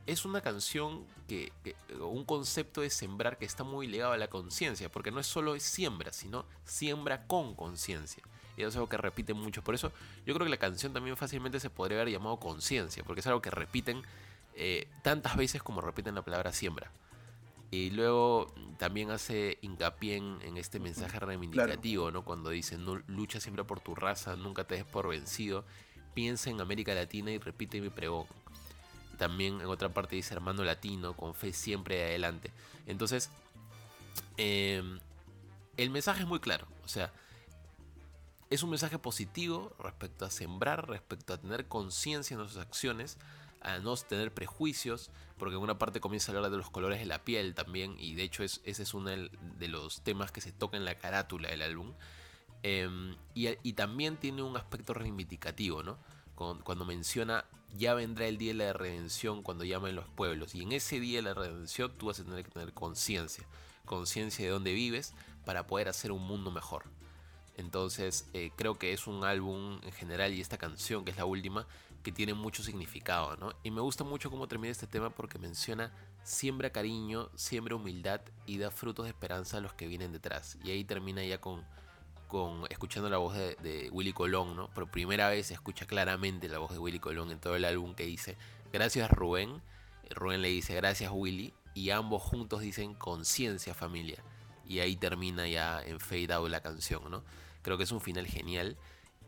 [0.05, 1.51] es una canción que,
[1.99, 5.57] un concepto de sembrar que está muy ligado a la conciencia, porque no es solo
[5.59, 8.23] siembra, sino siembra con conciencia.
[8.57, 9.63] Y eso es algo que repiten mucho.
[9.63, 9.91] Por eso
[10.25, 13.41] yo creo que la canción también fácilmente se podría haber llamado conciencia, porque es algo
[13.41, 14.03] que repiten
[14.55, 16.91] eh, tantas veces como repiten la palabra siembra.
[17.73, 22.23] Y luego también hace hincapié en, este mensaje reivindicativo, ¿no?
[22.23, 25.65] Cuando dice, no, lucha siempre por tu raza, nunca te des por vencido,
[26.13, 28.27] piensa en América Latina y repite mi pregón.
[29.17, 32.51] también en otra parte dice hermano latino, con fe siempre adelante.
[32.85, 33.31] Entonces,
[34.37, 34.99] em,
[35.75, 36.67] el mensaje es muy claro.
[36.85, 37.11] O sea,
[38.51, 43.17] es un mensaje positivo respecto a sembrar, respecto a tener conciencia en nuestras acciones,
[43.63, 47.05] a no tener prejuicios, porque en una parte comienza a hablar de los colores de
[47.05, 50.51] la piel también, y de hecho es, ese es uno de los temas que se
[50.51, 51.93] toca en la carátula del álbum.
[52.63, 55.97] Em, y, también tiene un aspecto reivindicativo, ¿no?
[56.35, 57.45] Cuando, menciona
[57.75, 60.55] ya vendrá el día de la redención cuando llamen los pueblos.
[60.55, 63.45] Y en ese día de la redención tú vas a tener que tener conciencia.
[63.85, 65.13] Conciencia de dónde vives
[65.45, 66.83] para poder hacer un mundo mejor.
[67.57, 71.25] Entonces eh, creo que es un álbum en general y esta canción que es la
[71.25, 71.67] última
[72.03, 73.53] que tiene mucho significado, ¿no?
[73.63, 75.91] Y me gusta mucho cómo termina este tema porque menciona
[76.23, 80.57] siembra cariño, siembra humildad y da frutos de esperanza a los que vienen detrás.
[80.63, 81.63] Y ahí termina ya con,
[82.27, 84.69] con escuchando la voz de, Willy Colón, ¿no?
[84.69, 87.95] Por primera vez se escucha claramente la voz de Willy Colón en todo el álbum
[87.95, 88.37] que dice,
[88.71, 89.61] gracias Rubén.
[90.09, 91.53] Rubén le dice, gracias Willy.
[91.73, 94.21] Y ambos juntos dicen, conciencia familia.
[94.67, 97.23] Y ahí termina ya en fade out la canción, ¿no?
[97.61, 98.77] Creo que es un final genial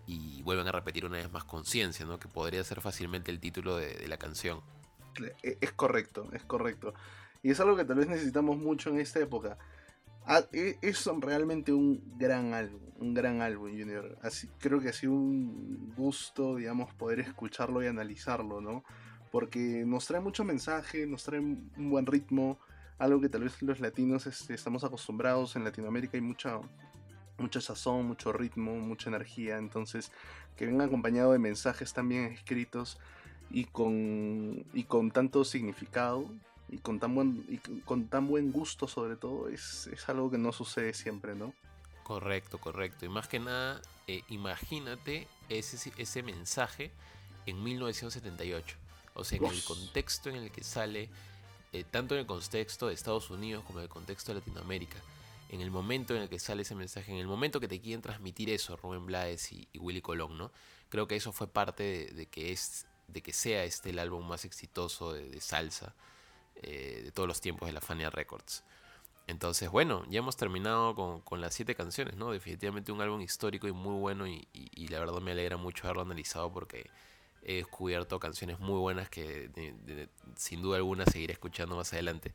[0.08, 2.20] y vuelven a repetir una vez más conciencia, ¿no?
[2.20, 4.62] Que podría ser fácilmente el título de, la canción.
[5.44, 6.94] E, es correcto, es correcto.
[7.42, 9.58] Y es algo que tal vez necesitamos mucho en esta época.
[10.26, 14.18] Ah, e, es realmente un gran álbum, un gran álbum, Junior.
[14.22, 18.84] Así, creo que ha sido un gusto, digamos, poder escucharlo y analizarlo, ¿no?
[19.32, 22.60] Porque nos trae mucho mensaje, nos trae un buen ritmo,
[22.98, 25.56] algo que tal vez los latinos este, estamos acostumbrados.
[25.56, 26.60] En Latinoamérica hay mucha,
[27.38, 29.58] mucha sazón, mucho ritmo, mucha energía.
[29.58, 30.12] Entonces,
[30.58, 32.98] que venga acompañado de mensajes también escritos
[33.50, 36.30] y con, y con tanto significado
[36.70, 40.52] y con tan buen, y con tan buen gusto sobre todo, es, algo que no
[40.52, 41.54] sucede siempre, ¿no?
[42.04, 43.06] Correcto, correcto.
[43.06, 46.92] Y más que nada, eh, imagínate ese, ese mensaje
[47.46, 48.78] en 1978.
[49.14, 51.10] O sea, en el contexto en el que sale,
[51.72, 54.98] eh, tanto en el contexto de Estados Unidos como en el contexto de Latinoamérica
[55.50, 58.02] en el momento en el que sale ese mensaje, en el momento que te quieren
[58.02, 60.52] transmitir eso Rubén Blades y, Willy Colón, ¿no?
[60.90, 64.46] Creo que eso fue parte de, que es de que sea este el álbum más
[64.46, 65.94] exitoso de, salsa
[66.62, 68.64] eh, de todos los tiempos de la Fania Records.
[69.28, 72.32] Entonces, bueno, ya hemos terminado con, las siete canciones, ¿no?
[72.32, 74.48] Definitivamente un álbum histórico y muy bueno y,
[74.88, 76.90] la verdad me alegra mucho haberlo analizado porque
[77.42, 79.50] he descubierto canciones muy buenas que
[80.36, 82.34] sin duda alguna seguiré escuchando más adelante.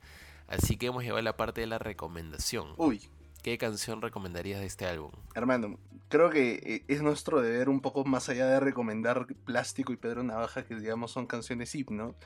[0.50, 2.74] Así que hemos llegado a la parte de la recomendación.
[2.76, 3.00] Uy.
[3.42, 5.12] ¿Qué canción recomendarías de este álbum?
[5.34, 5.78] Hermano,
[6.08, 10.22] creo que eh, es nuestro deber un poco más allá de recomendar Plástico y Pedro
[10.22, 12.16] Navaja, que digamos son canciones himno,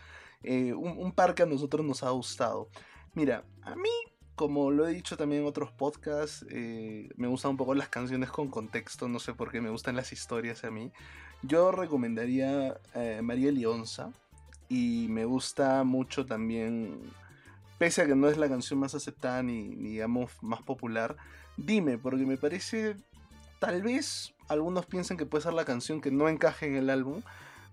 [0.42, 2.68] eh, un, par que a nosotros nos ha gustado.
[3.12, 3.90] Mira, a mí,
[4.34, 8.30] como lo he dicho también en otros podcasts, eh, me gustan un poco las canciones
[8.30, 10.90] con contexto, no sé por qué me gustan las historias a mí.
[11.42, 12.80] Yo recomendaría
[13.22, 14.10] María Lionza
[14.70, 17.02] y me gusta mucho también
[17.78, 21.16] pese a que no es la canción más aceptada ni, digamos más popular,
[21.56, 22.96] dime, porque me parece,
[23.58, 27.22] tal vez algunos piensan que puede ser la canción que no encaje en el álbum,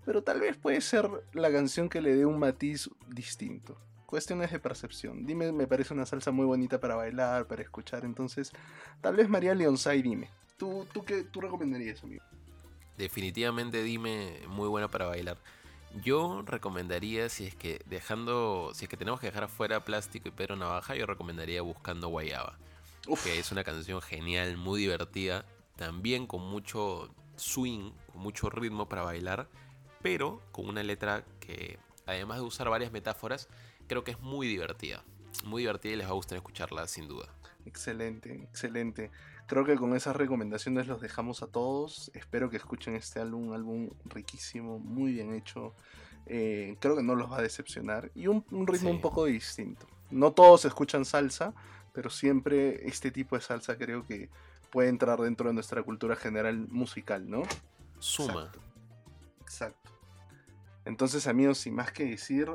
[0.04, 3.78] pero tal vez puede ser la canción que le dé un matiz distinto.
[4.06, 5.24] Cuestiones de percepción.
[5.24, 8.52] Dime, me parece una salsa muy bonita para bailar, para escuchar, entonces
[9.00, 10.28] tal vez María Leonsay, dime.
[10.58, 12.22] ¿Tú, tú qué tú recomendarías, amigo?
[12.98, 15.38] Definitivamente dime, muy buena para bailar.
[16.00, 20.30] Yo recomendaría, si es que dejando, si es que tenemos que dejar afuera plástico y
[20.30, 22.58] Pedro Navaja, yo recomendaría Buscando Guayaba.
[23.22, 25.44] Que es una canción genial, muy divertida,
[25.76, 29.48] también con mucho swing, con mucho ritmo para bailar,
[30.00, 33.48] pero con una letra que, además de usar varias metáforas,
[33.86, 35.04] creo que es muy divertida.
[35.44, 37.28] Muy divertida y les va a gustar escucharla sin duda.
[37.66, 39.10] Excelente, excelente.
[39.46, 42.10] Creo que con esas recomendaciones los dejamos a todos.
[42.14, 45.74] Espero que escuchen este álbum, un álbum riquísimo, muy bien hecho.
[46.26, 48.10] Eh, creo que no los va a decepcionar.
[48.14, 49.86] Y un, ritmo un poco distinto.
[50.10, 51.54] No todos escuchan salsa,
[51.92, 54.30] pero siempre este tipo de salsa creo que
[54.70, 57.42] puede entrar dentro de nuestra cultura general musical, ¿no?
[57.98, 58.50] Suma.
[59.42, 59.90] Exacto.
[60.84, 62.48] Entonces, amigos, sin más que decir,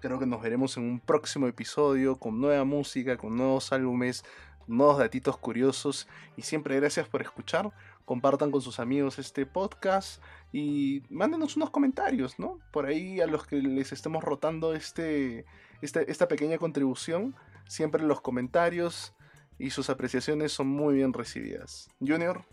[0.00, 4.24] creo que nos veremos en un próximo episodio con nueva música, con nuevos álbumes,
[4.66, 7.72] nuevos datitos curiosos y siempre gracias por escuchar.
[8.04, 12.58] Compartan con sus amigos este podcast y mándenos unos comentarios, ¿no?
[12.72, 15.44] Por ahí a los que les estemos rotando este,
[15.82, 17.34] este, esta pequeña contribución,
[17.66, 19.14] siempre los comentarios
[19.58, 21.88] y sus apreciaciones son muy bien recibidas.
[22.00, 22.44] Junior.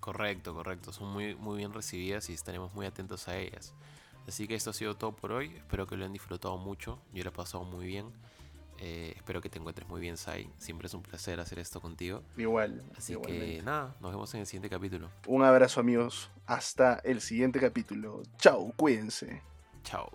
[0.00, 3.74] Correcto, correcto, son muy, muy bien recibidas y estaremos muy atentos a ellas.
[4.26, 7.24] Así que esto ha sido todo por hoy, espero que lo hayan disfrutado mucho, yo
[7.24, 8.12] lo he pasado muy bien.
[8.80, 10.50] Eh, espero que te encuentres muy bien, Sai.
[10.58, 12.22] Siempre es un placer hacer esto contigo.
[12.36, 12.84] Igual.
[12.96, 15.08] Así que nada, nos vemos en el siguiente capítulo.
[15.26, 16.30] Un abrazo, amigos.
[16.46, 18.22] Hasta el siguiente capítulo.
[18.38, 19.42] Chao, cuídense.
[19.82, 20.10] Chao.